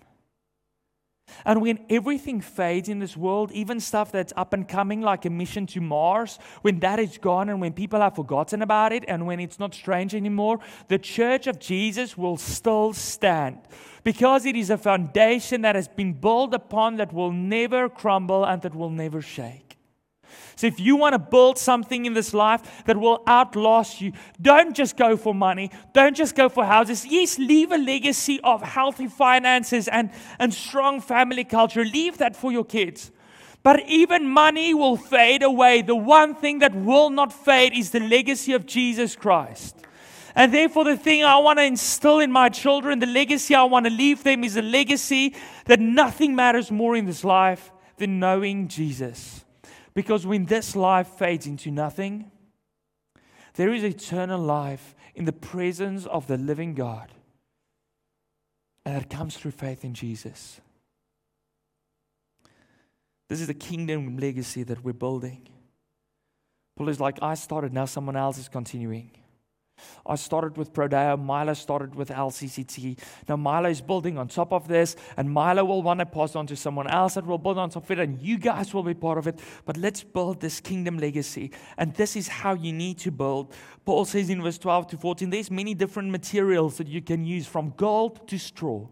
And 1.45 1.63
when 1.63 1.79
everything 1.91 2.41
fades 2.41 2.89
in 2.89 2.99
this 2.99 3.17
world, 3.17 3.53
even 3.53 3.81
stuff 3.81 4.13
that's 4.13 4.33
up 4.37 4.53
and 4.53 4.67
coming, 4.69 5.01
like 5.01 5.25
a 5.25 5.31
mission 5.31 5.67
to 5.69 5.81
Mars, 5.81 6.39
when 6.63 6.81
that 6.81 6.99
is 6.99 7.19
gone 7.19 7.49
and 7.49 7.61
when 7.61 7.73
people 7.73 8.01
have 8.01 8.17
forgotten 8.17 8.63
about 8.63 8.93
it 8.93 9.05
and 9.09 9.27
when 9.27 9.41
it's 9.41 9.59
not 9.59 9.75
strange 9.75 10.15
anymore, 10.15 10.61
the 10.89 10.99
church 10.99 11.47
of 11.47 11.59
Jesus 11.59 12.17
will 12.17 12.37
still 12.37 12.93
stand 12.93 13.59
because 14.05 14.47
it 14.47 14.57
is 14.57 14.71
a 14.71 14.79
foundation 14.79 15.63
that 15.63 15.75
has 15.75 15.89
been 15.89 16.15
built 16.15 16.55
upon 16.55 16.97
that 16.97 17.13
will 17.13 17.33
never 17.33 17.89
crumble 17.89 18.45
and 18.45 18.63
that 18.63 18.75
will 18.75 18.91
never 18.91 19.21
shake. 19.21 19.68
So 20.57 20.67
if 20.67 20.81
you 20.81 20.97
want 20.97 21.13
to 21.13 21.19
build 21.19 21.59
something 21.59 22.07
in 22.07 22.15
this 22.15 22.35
life 22.35 22.85
that 22.87 22.97
will 22.97 23.23
outlast 23.27 24.01
you, 24.01 24.13
don't 24.41 24.75
just 24.75 24.97
go 24.97 25.17
for 25.17 25.35
money. 25.35 25.71
Don't 25.93 26.17
just 26.17 26.35
go 26.35 26.49
for 26.49 26.65
houses. 26.65 27.07
Yes, 27.07 27.39
leave 27.39 27.73
a 27.73 27.79
legacy 27.79 28.41
of 28.43 28.63
healthy 28.63 29.07
finances 29.07 29.89
and, 29.89 30.11
and 30.39 30.53
strong 30.53 31.01
family 31.01 31.45
culture. 31.45 31.85
Leave 31.85 32.19
that 32.19 32.35
for 32.35 32.51
your 32.51 32.65
kids. 32.65 33.11
But 33.63 33.89
even 33.89 34.27
money 34.29 34.75
will 34.75 34.97
fade 34.97 35.43
away. 35.43 35.83
The 35.83 35.97
one 35.97 36.35
thing 36.35 36.61
that 36.61 36.75
will 36.75 37.11
not 37.11 37.33
fade 37.33 37.73
is 37.73 37.91
the 37.91 38.01
legacy 38.01 38.53
of 38.53 38.67
Jesus 38.67 39.17
Christ. 39.17 39.77
And 40.35 40.55
therefore, 40.55 40.85
the 40.85 40.97
thing 40.97 41.25
I 41.25 41.37
want 41.39 41.59
to 41.59 41.65
instill 41.65 42.21
in 42.21 42.31
my 42.31 42.49
children, 42.49 43.01
the 43.01 43.07
legacy 43.07 43.55
I 43.55 43.65
want 43.65 43.87
to 43.87 43.91
leave 43.91 44.23
them, 44.23 44.45
is 44.45 44.57
a 44.57 44.63
legacy 44.63 45.35
that 45.65 45.81
nothing 45.81 46.37
matters 46.37 46.71
more 46.71 46.95
in 46.95 47.07
this 47.07 47.25
life 47.25 47.73
than 47.97 48.21
knowing 48.21 48.69
Jesus. 48.69 49.45
Because 49.99 50.25
when 50.25 50.45
this 50.45 50.77
life 50.77 51.09
fades 51.09 51.45
into 51.49 51.73
nothing, 51.73 52.31
there 53.55 53.75
is 53.75 53.83
eternal 53.83 54.41
life 54.41 54.95
in 55.17 55.25
the 55.25 55.33
presence 55.33 56.07
of 56.07 56.29
the 56.29 56.37
living 56.37 56.75
God. 56.75 57.11
And 58.85 58.95
that 58.95 59.11
comes 59.11 59.37
through 59.37 59.51
faith 59.51 59.83
in 59.83 59.95
Jesus. 59.95 60.61
This 63.29 63.41
is 63.41 63.49
the 63.49 63.55
kingdom 63.55 64.17
legacy 64.19 64.63
that 64.63 64.85
we're 64.85 64.93
building. 64.93 65.49
Paul 66.77 66.91
is 66.91 67.01
like, 67.01 67.19
I 67.21 67.35
started, 67.35 67.73
now 67.73 67.87
someone 67.87 68.15
else 68.15 68.39
is 68.39 68.49
continuing. 68.49 69.11
I 70.07 70.17
started 70.17 70.57
with 70.57 70.73
Prodeo. 70.73 71.19
Milo 71.19 71.55
started 71.55 71.95
with 71.95 72.11
LCCT. 72.11 72.99
Now 73.29 73.37
Milo 73.37 73.69
is 73.69 73.81
building 73.81 74.19
on 74.19 74.29
top 74.29 74.53
of 74.53 74.69
this, 74.69 74.97
and 75.17 75.31
Milo 75.31 75.65
will 75.65 75.83
want 75.83 76.01
to 76.01 76.07
pass 76.07 76.37
on 76.37 76.47
to 76.49 76.57
someone 76.57 76.89
else 76.89 77.15
that 77.15 77.27
will 77.27 77.39
build 77.39 77.59
on 77.59 77.71
top 77.71 77.85
of 77.85 77.91
it, 77.91 77.99
and 77.99 78.21
you 78.21 78.39
guys 78.39 78.73
will 78.75 78.83
be 78.83 78.95
part 78.95 79.19
of 79.19 79.27
it. 79.27 79.39
But 79.65 79.77
let's 79.77 80.03
build 80.03 80.41
this 80.41 80.61
kingdom 80.61 80.99
legacy. 80.99 81.51
And 81.77 81.95
this 81.95 82.17
is 82.17 82.29
how 82.29 82.55
you 82.55 82.73
need 82.73 82.99
to 82.99 83.11
build. 83.11 83.53
Paul 83.85 84.05
says 84.05 84.31
in 84.31 84.43
verse 84.43 84.59
12 84.59 84.89
to 84.89 84.97
14, 84.99 85.31
there's 85.31 85.51
many 85.51 85.75
different 85.75 86.11
materials 86.11 86.77
that 86.79 86.89
you 86.89 87.03
can 87.03 87.25
use 87.25 87.47
from 87.47 87.73
gold 87.77 88.29
to 88.29 88.39
straw. 88.39 88.87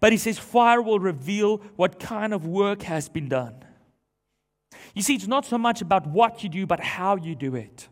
But 0.00 0.12
he 0.12 0.18
says, 0.18 0.38
fire 0.38 0.80
will 0.80 1.00
reveal 1.00 1.58
what 1.76 2.00
kind 2.00 2.32
of 2.32 2.46
work 2.46 2.82
has 2.82 3.08
been 3.08 3.28
done. 3.28 3.64
You 4.94 5.02
see, 5.02 5.14
it's 5.14 5.26
not 5.26 5.44
so 5.44 5.58
much 5.58 5.82
about 5.82 6.06
what 6.06 6.42
you 6.42 6.48
do, 6.48 6.66
but 6.66 6.80
how 6.80 7.16
you 7.16 7.34
do 7.34 7.54
it. 7.54 7.88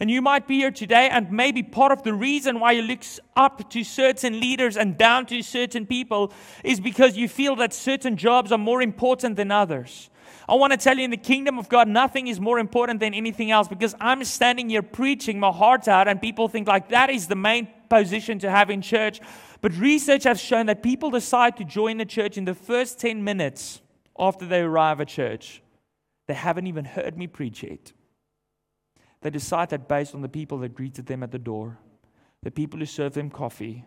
And 0.00 0.10
you 0.10 0.22
might 0.22 0.46
be 0.46 0.56
here 0.56 0.70
today, 0.70 1.08
and 1.10 1.30
maybe 1.30 1.62
part 1.62 1.92
of 1.92 2.02
the 2.02 2.14
reason 2.14 2.60
why 2.60 2.72
you 2.72 2.82
look 2.82 3.00
up 3.36 3.70
to 3.70 3.84
certain 3.84 4.40
leaders 4.40 4.76
and 4.76 4.96
down 4.96 5.26
to 5.26 5.42
certain 5.42 5.86
people 5.86 6.32
is 6.64 6.80
because 6.80 7.16
you 7.16 7.28
feel 7.28 7.56
that 7.56 7.72
certain 7.72 8.16
jobs 8.16 8.52
are 8.52 8.58
more 8.58 8.82
important 8.82 9.36
than 9.36 9.50
others. 9.50 10.10
I 10.48 10.54
want 10.54 10.72
to 10.72 10.76
tell 10.76 10.96
you 10.96 11.04
in 11.04 11.10
the 11.10 11.16
kingdom 11.16 11.58
of 11.58 11.68
God, 11.68 11.86
nothing 11.86 12.26
is 12.26 12.40
more 12.40 12.58
important 12.58 12.98
than 13.00 13.14
anything 13.14 13.50
else 13.50 13.68
because 13.68 13.94
I'm 14.00 14.24
standing 14.24 14.68
here 14.68 14.82
preaching 14.82 15.38
my 15.38 15.52
heart 15.52 15.86
out, 15.86 16.08
and 16.08 16.20
people 16.20 16.48
think 16.48 16.66
like 16.66 16.88
that 16.88 17.10
is 17.10 17.28
the 17.28 17.36
main 17.36 17.68
position 17.88 18.38
to 18.40 18.50
have 18.50 18.70
in 18.70 18.82
church. 18.82 19.20
But 19.60 19.76
research 19.76 20.24
has 20.24 20.40
shown 20.40 20.66
that 20.66 20.82
people 20.82 21.10
decide 21.10 21.56
to 21.58 21.64
join 21.64 21.98
the 21.98 22.04
church 22.04 22.36
in 22.38 22.46
the 22.46 22.54
first 22.54 22.98
10 22.98 23.22
minutes 23.22 23.80
after 24.18 24.46
they 24.46 24.60
arrive 24.60 25.00
at 25.00 25.08
church. 25.08 25.62
They 26.26 26.34
haven't 26.34 26.66
even 26.66 26.84
heard 26.84 27.16
me 27.16 27.26
preach 27.26 27.62
yet. 27.62 27.92
They 29.22 29.30
decide 29.30 29.68
that 29.70 29.88
based 29.88 30.14
on 30.14 30.22
the 30.22 30.28
people 30.28 30.58
that 30.58 30.74
greeted 30.74 31.06
them 31.06 31.22
at 31.22 31.30
the 31.30 31.38
door, 31.38 31.78
the 32.42 32.50
people 32.50 32.78
who 32.78 32.86
serve 32.86 33.14
them 33.14 33.30
coffee, 33.30 33.84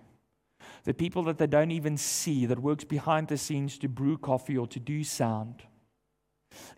the 0.84 0.94
people 0.94 1.24
that 1.24 1.38
they 1.38 1.48
don't 1.48 1.72
even 1.72 1.98
see 1.98 2.46
that 2.46 2.60
works 2.60 2.84
behind 2.84 3.28
the 3.28 3.38
scenes 3.38 3.78
to 3.80 3.88
brew 3.88 4.18
coffee 4.18 4.58
or 4.58 4.68
to 4.68 4.80
do 4.80 5.04
sound. 5.04 5.64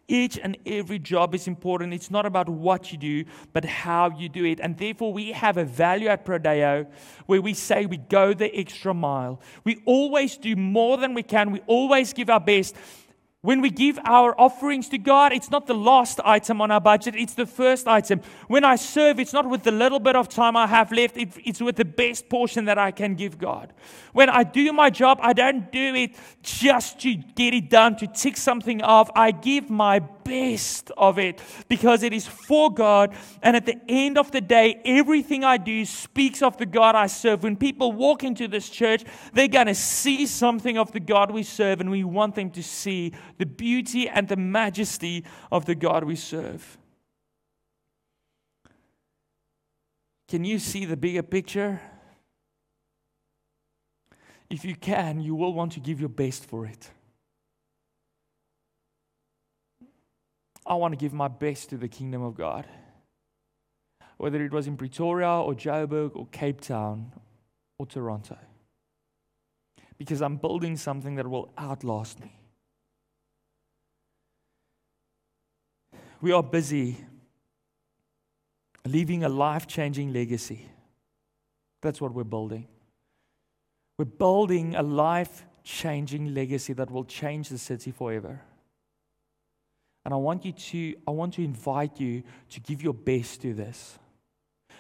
Each 0.08 0.38
and 0.38 0.58
every 0.66 1.00
job 1.00 1.36
is 1.36 1.48
important. 1.48 1.94
It's 1.94 2.12
not 2.12 2.26
about 2.26 2.48
what 2.48 2.92
you 2.92 2.98
do, 2.98 3.26
but 3.54 3.66
how 3.66 4.12
you 4.18 4.30
do 4.30 4.46
it. 4.46 4.60
And 4.60 4.78
therefore, 4.78 5.12
we 5.12 5.32
have 5.32 5.58
a 5.58 5.66
value 5.66 6.08
at 6.08 6.26
Prodeo 6.26 6.88
where 7.26 7.42
we 7.42 7.54
say 7.54 7.86
we 7.86 7.98
go 7.98 8.34
the 8.34 8.56
extra 8.56 8.94
mile. 8.94 9.42
We 9.64 9.82
always 9.86 10.38
do 10.38 10.56
more 10.56 10.98
than 10.98 11.14
we 11.14 11.24
can. 11.24 11.52
We 11.52 11.62
always 11.68 12.14
give 12.14 12.30
our 12.30 12.40
best. 12.40 12.76
When 13.46 13.62
we 13.62 13.70
give 13.70 14.00
our 14.06 14.34
offerings 14.42 14.90
to 14.90 14.98
God, 14.98 15.32
it's 15.32 15.52
not 15.52 15.68
the 15.68 15.76
last 15.76 16.20
item 16.26 16.62
on 16.62 16.72
our 16.72 16.82
budget, 16.82 17.14
it's 17.16 17.36
the 17.36 17.46
first 17.46 17.88
item. 17.88 18.22
When 18.48 18.66
I 18.66 18.76
serve, 18.76 19.20
it's 19.20 19.34
not 19.34 19.48
with 19.48 19.62
the 19.62 19.72
little 19.72 20.00
bit 20.00 20.16
of 20.16 20.28
time 20.28 20.58
I 20.58 20.66
have 20.66 20.92
left, 20.92 21.16
it's 21.16 21.62
with 21.62 21.76
the 21.76 21.86
best 21.86 22.28
portion 22.28 22.66
that 22.66 22.80
I 22.80 22.90
can 22.90 23.14
give 23.14 23.38
God. 23.38 23.72
When 24.14 24.32
I 24.32 24.42
do 24.44 24.74
my 24.74 24.90
job, 24.90 25.20
I 25.22 25.34
don't 25.34 25.72
do 25.72 25.94
it 25.94 26.16
just 26.42 27.00
to 27.02 27.14
get 27.14 27.54
it 27.54 27.70
done, 27.70 27.98
to 27.98 28.08
tick 28.08 28.36
something 28.36 28.82
off. 28.82 29.12
I 29.16 29.30
give 29.30 29.70
my 29.70 30.02
best 30.26 30.92
of 30.98 31.18
it 31.18 31.40
because 31.70 32.04
it 32.04 32.12
is 32.12 32.28
for 32.28 32.74
God. 32.74 33.16
And 33.42 33.56
at 33.56 33.66
the 33.66 33.80
end 33.88 34.18
of 34.18 34.32
the 34.32 34.42
day, 34.42 34.82
everything 34.84 35.46
I 35.46 35.56
do 35.56 35.86
speaks 35.86 36.42
of 36.42 36.58
the 36.58 36.66
God 36.66 36.96
I 36.96 37.08
serve. 37.08 37.44
When 37.44 37.56
people 37.56 37.94
walk 37.94 38.24
into 38.24 38.50
this 38.50 38.68
church, 38.68 39.06
they're 39.32 39.48
going 39.48 39.68
to 39.68 39.76
see 39.76 40.26
something 40.26 40.78
of 40.78 40.92
the 40.92 41.00
God 41.00 41.32
we 41.32 41.44
serve, 41.44 41.80
and 41.80 41.90
we 41.90 42.04
want 42.04 42.36
them 42.36 42.50
to 42.52 42.64
see 42.64 43.14
the 43.38 43.46
beauty 43.46 44.10
and 44.10 44.28
the 44.28 44.36
majesty 44.36 45.24
of 45.52 45.66
the 45.66 45.76
God 45.76 46.04
we 46.04 46.16
serve. 46.16 46.78
Can 50.28 50.44
you 50.44 50.58
see 50.58 50.86
the 50.86 50.98
bigger 50.98 51.24
picture? 51.24 51.80
If 54.50 54.66
you 54.66 54.76
can, 54.76 55.22
you 55.22 55.36
will 55.36 55.54
want 55.54 55.74
to 55.74 55.80
give 55.80 56.00
your 56.00 56.10
best 56.10 56.46
for 56.46 56.66
it. 56.66 56.90
I 60.66 60.76
want 60.76 60.94
to 60.94 60.98
give 60.98 61.14
my 61.14 61.28
best 61.28 61.70
to 61.70 61.78
the 61.78 61.88
kingdom 61.88 62.24
of 62.24 62.36
God. 62.36 62.66
Whether 64.18 64.44
it 64.44 64.52
was 64.52 64.68
in 64.68 64.78
Pretoria 64.78 65.30
or 65.30 65.54
Joburg 65.54 66.16
or 66.16 66.28
Cape 66.28 66.62
Town 66.62 67.12
or 67.78 67.86
Toronto. 67.86 68.38
Because 69.98 70.22
I'm 70.22 70.38
building 70.38 70.78
something 70.78 71.16
that 71.16 71.28
will 71.28 71.52
outlast 71.58 72.20
me. 72.20 72.36
We 76.22 76.32
are 76.32 76.44
busy 76.44 76.98
leaving 78.86 79.24
a 79.24 79.30
life 79.30 79.68
changing 79.68 80.14
legacy. 80.14 80.66
That's 81.82 82.00
what 82.00 82.14
we're 82.14 82.24
building. 82.24 82.68
We're 83.98 84.06
building 84.06 84.76
a 84.76 84.84
life 84.84 85.46
changing 85.64 86.34
legacy 86.34 86.74
that 86.74 86.92
will 86.92 87.06
change 87.06 87.50
the 87.50 87.58
city 87.58 87.92
forever. 87.92 88.42
And 90.06 90.14
I 90.14 90.18
want 90.18 90.46
you 90.46 90.52
to, 90.52 90.96
I 91.08 91.12
want 91.12 91.34
to 91.34 91.44
invite 91.44 92.00
you 92.00 92.24
to 92.52 92.60
give 92.60 92.84
your 92.84 92.94
best 92.94 93.42
to 93.42 93.56
this. 93.56 93.98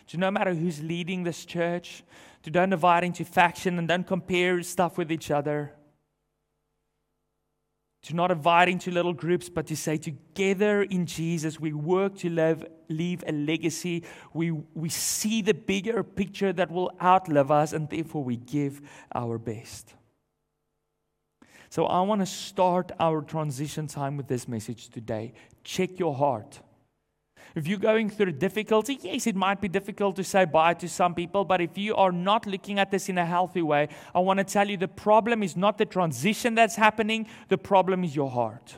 To 0.07 0.17
no 0.17 0.29
matter 0.29 0.53
who's 0.53 0.83
leading 0.83 1.23
this 1.23 1.45
church, 1.45 2.03
to 2.43 2.51
don't 2.51 2.69
divide 2.69 3.03
into 3.03 3.25
faction 3.25 3.79
and 3.79 3.87
don't 3.87 4.05
compare 4.05 4.61
stuff 4.61 4.99
with 4.99 5.11
each 5.11 5.31
other. 5.31 5.73
To 8.03 8.15
not 8.15 8.27
divide 8.27 8.69
into 8.69 8.91
little 8.91 9.13
groups, 9.13 9.49
but 9.49 9.65
to 9.65 9.75
say 9.75 9.97
together 9.97 10.83
in 10.83 11.07
Jesus, 11.07 11.59
we 11.59 11.73
work 11.73 12.17
to 12.17 12.29
live, 12.29 12.63
leave 12.87 13.23
a 13.25 13.31
legacy. 13.31 14.03
We, 14.31 14.51
we 14.51 14.89
see 14.89 15.41
the 15.41 15.55
bigger 15.55 16.03
picture 16.03 16.53
that 16.53 16.69
will 16.69 16.91
outlive 17.01 17.49
us, 17.49 17.73
and 17.73 17.89
therefore 17.89 18.23
we 18.23 18.35
give 18.35 18.79
our 19.15 19.39
best. 19.39 19.95
So 21.69 21.85
I 21.85 22.01
want 22.01 22.21
to 22.21 22.25
start 22.25 22.91
our 22.99 23.21
transition 23.21 23.87
time 23.87 24.17
with 24.17 24.27
this 24.27 24.47
message 24.47 24.89
today. 24.89 25.33
Check 25.63 25.99
your 25.99 26.15
heart. 26.15 26.59
If 27.55 27.67
you're 27.67 27.79
going 27.79 28.09
through 28.09 28.33
difficulty, 28.33 28.99
yes, 29.01 29.27
it 29.27 29.35
might 29.35 29.61
be 29.61 29.69
difficult 29.69 30.17
to 30.17 30.23
say 30.23 30.43
bye 30.43 30.73
to 30.75 30.89
some 30.89 31.15
people, 31.15 31.45
but 31.45 31.61
if 31.61 31.77
you 31.77 31.95
are 31.95 32.11
not 32.11 32.45
looking 32.45 32.79
at 32.79 32.91
this 32.91 33.07
in 33.07 33.17
a 33.17 33.25
healthy 33.25 33.61
way, 33.61 33.87
I 34.13 34.19
want 34.19 34.39
to 34.39 34.43
tell 34.43 34.69
you 34.69 34.75
the 34.75 34.89
problem 34.89 35.41
is 35.41 35.55
not 35.55 35.77
the 35.77 35.85
transition 35.85 36.55
that's 36.55 36.75
happening, 36.75 37.27
the 37.47 37.57
problem 37.57 38.03
is 38.03 38.15
your 38.15 38.29
heart. 38.29 38.77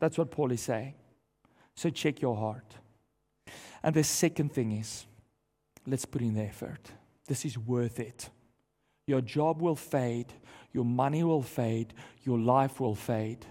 That's 0.00 0.16
what 0.16 0.30
Paul 0.30 0.52
is 0.52 0.62
saying. 0.62 0.94
So 1.76 1.90
check 1.90 2.22
your 2.22 2.36
heart. 2.36 2.76
And 3.82 3.94
the 3.94 4.04
second 4.04 4.52
thing 4.52 4.72
is, 4.72 5.04
let's 5.86 6.06
put 6.06 6.22
in 6.22 6.34
the 6.34 6.42
effort. 6.42 6.92
This 7.26 7.44
is 7.44 7.58
worth 7.58 8.00
it. 8.00 8.30
Your 9.06 9.20
job 9.20 9.60
will 9.60 9.76
fade, 9.76 10.32
your 10.74 10.84
money 10.84 11.22
will 11.22 11.42
fade, 11.42 11.94
your 12.24 12.38
life 12.38 12.80
will 12.80 12.96
fade. 12.96 13.46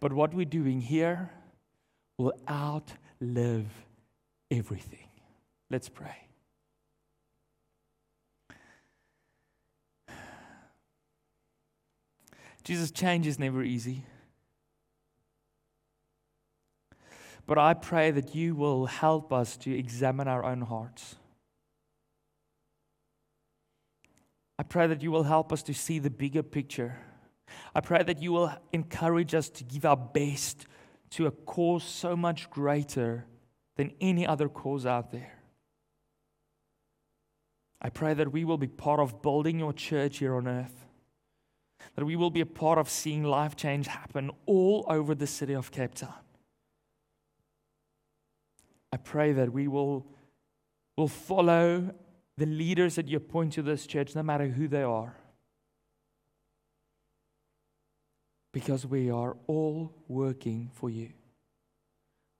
But 0.00 0.12
what 0.12 0.34
we're 0.34 0.44
doing 0.46 0.80
here 0.80 1.30
will 2.18 2.32
outlive 2.50 3.66
everything. 4.50 5.06
Let's 5.70 5.88
pray. 5.88 6.16
Jesus, 12.64 12.90
change 12.90 13.26
is 13.26 13.38
never 13.38 13.62
easy. 13.62 14.06
But 17.46 17.58
I 17.58 17.74
pray 17.74 18.10
that 18.10 18.34
you 18.34 18.54
will 18.54 18.86
help 18.86 19.30
us 19.30 19.58
to 19.58 19.78
examine 19.78 20.28
our 20.28 20.42
own 20.42 20.62
hearts. 20.62 21.16
I 24.58 24.62
pray 24.62 24.86
that 24.86 25.02
you 25.02 25.10
will 25.10 25.24
help 25.24 25.52
us 25.52 25.62
to 25.64 25.74
see 25.74 25.98
the 25.98 26.10
bigger 26.10 26.42
picture. 26.42 26.96
I 27.74 27.80
pray 27.80 28.02
that 28.02 28.22
you 28.22 28.32
will 28.32 28.52
encourage 28.72 29.34
us 29.34 29.48
to 29.50 29.64
give 29.64 29.84
our 29.84 29.96
best 29.96 30.66
to 31.10 31.26
a 31.26 31.30
cause 31.30 31.84
so 31.84 32.16
much 32.16 32.50
greater 32.50 33.26
than 33.76 33.92
any 34.00 34.26
other 34.26 34.48
cause 34.48 34.86
out 34.86 35.10
there. 35.10 35.32
I 37.80 37.90
pray 37.90 38.14
that 38.14 38.32
we 38.32 38.44
will 38.44 38.56
be 38.56 38.68
part 38.68 39.00
of 39.00 39.20
building 39.20 39.58
your 39.58 39.72
church 39.72 40.18
here 40.18 40.36
on 40.36 40.48
earth, 40.48 40.86
that 41.96 42.04
we 42.04 42.16
will 42.16 42.30
be 42.30 42.40
a 42.40 42.46
part 42.46 42.78
of 42.78 42.88
seeing 42.88 43.24
life 43.24 43.56
change 43.56 43.86
happen 43.86 44.30
all 44.46 44.86
over 44.88 45.14
the 45.14 45.26
city 45.26 45.52
of 45.52 45.70
Cape 45.70 45.94
Town. 45.94 46.14
I 48.92 48.96
pray 48.96 49.32
that 49.32 49.52
we 49.52 49.68
will, 49.68 50.06
will 50.96 51.08
follow 51.08 51.92
the 52.36 52.46
leaders 52.46 52.96
that 52.96 53.08
you 53.08 53.16
appoint 53.16 53.52
to 53.54 53.62
this 53.62 53.86
church, 53.86 54.14
no 54.14 54.22
matter 54.22 54.48
who 54.48 54.66
they 54.68 54.82
are. 54.82 55.16
Because 58.52 58.86
we 58.86 59.10
are 59.10 59.36
all 59.46 59.92
working 60.08 60.70
for 60.74 60.90
you. 60.90 61.10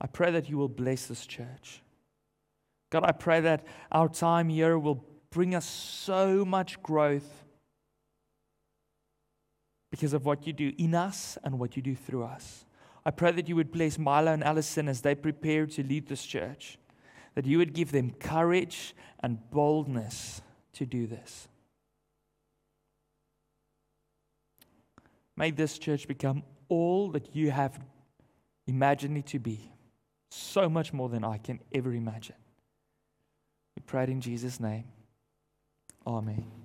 I 0.00 0.06
pray 0.06 0.30
that 0.32 0.48
you 0.48 0.58
will 0.58 0.68
bless 0.68 1.06
this 1.06 1.26
church. 1.26 1.82
God, 2.90 3.04
I 3.04 3.12
pray 3.12 3.40
that 3.40 3.66
our 3.90 4.08
time 4.08 4.48
here 4.48 4.78
will 4.78 5.04
bring 5.30 5.54
us 5.54 5.64
so 5.64 6.44
much 6.44 6.80
growth 6.82 7.44
because 9.90 10.12
of 10.12 10.24
what 10.24 10.46
you 10.46 10.52
do 10.52 10.72
in 10.78 10.94
us 10.94 11.38
and 11.42 11.58
what 11.58 11.76
you 11.76 11.82
do 11.82 11.94
through 11.94 12.24
us. 12.24 12.64
I 13.06 13.10
pray 13.10 13.32
that 13.32 13.48
you 13.48 13.56
would 13.56 13.70
bless 13.70 13.98
Milo 13.98 14.32
and 14.32 14.42
Allison 14.42 14.88
as 14.88 15.00
they 15.00 15.14
prepare 15.14 15.66
to 15.66 15.82
lead 15.82 16.08
this 16.08 16.24
church 16.24 16.78
that 17.34 17.46
you 17.46 17.58
would 17.58 17.72
give 17.72 17.92
them 17.92 18.10
courage 18.12 18.94
and 19.20 19.38
boldness 19.50 20.42
to 20.74 20.86
do 20.86 21.06
this. 21.06 21.48
May 25.36 25.50
this 25.50 25.78
church 25.78 26.06
become 26.06 26.44
all 26.68 27.10
that 27.10 27.34
you 27.34 27.50
have 27.50 27.78
imagined 28.66 29.18
it 29.18 29.26
to 29.26 29.38
be, 29.38 29.72
so 30.30 30.68
much 30.68 30.92
more 30.92 31.08
than 31.08 31.24
I 31.24 31.38
can 31.38 31.60
ever 31.72 31.92
imagine. 31.92 32.36
We 33.76 33.82
pray 33.84 34.04
it 34.04 34.10
in 34.10 34.20
Jesus' 34.20 34.60
name. 34.60 34.84
Amen. 36.06 36.63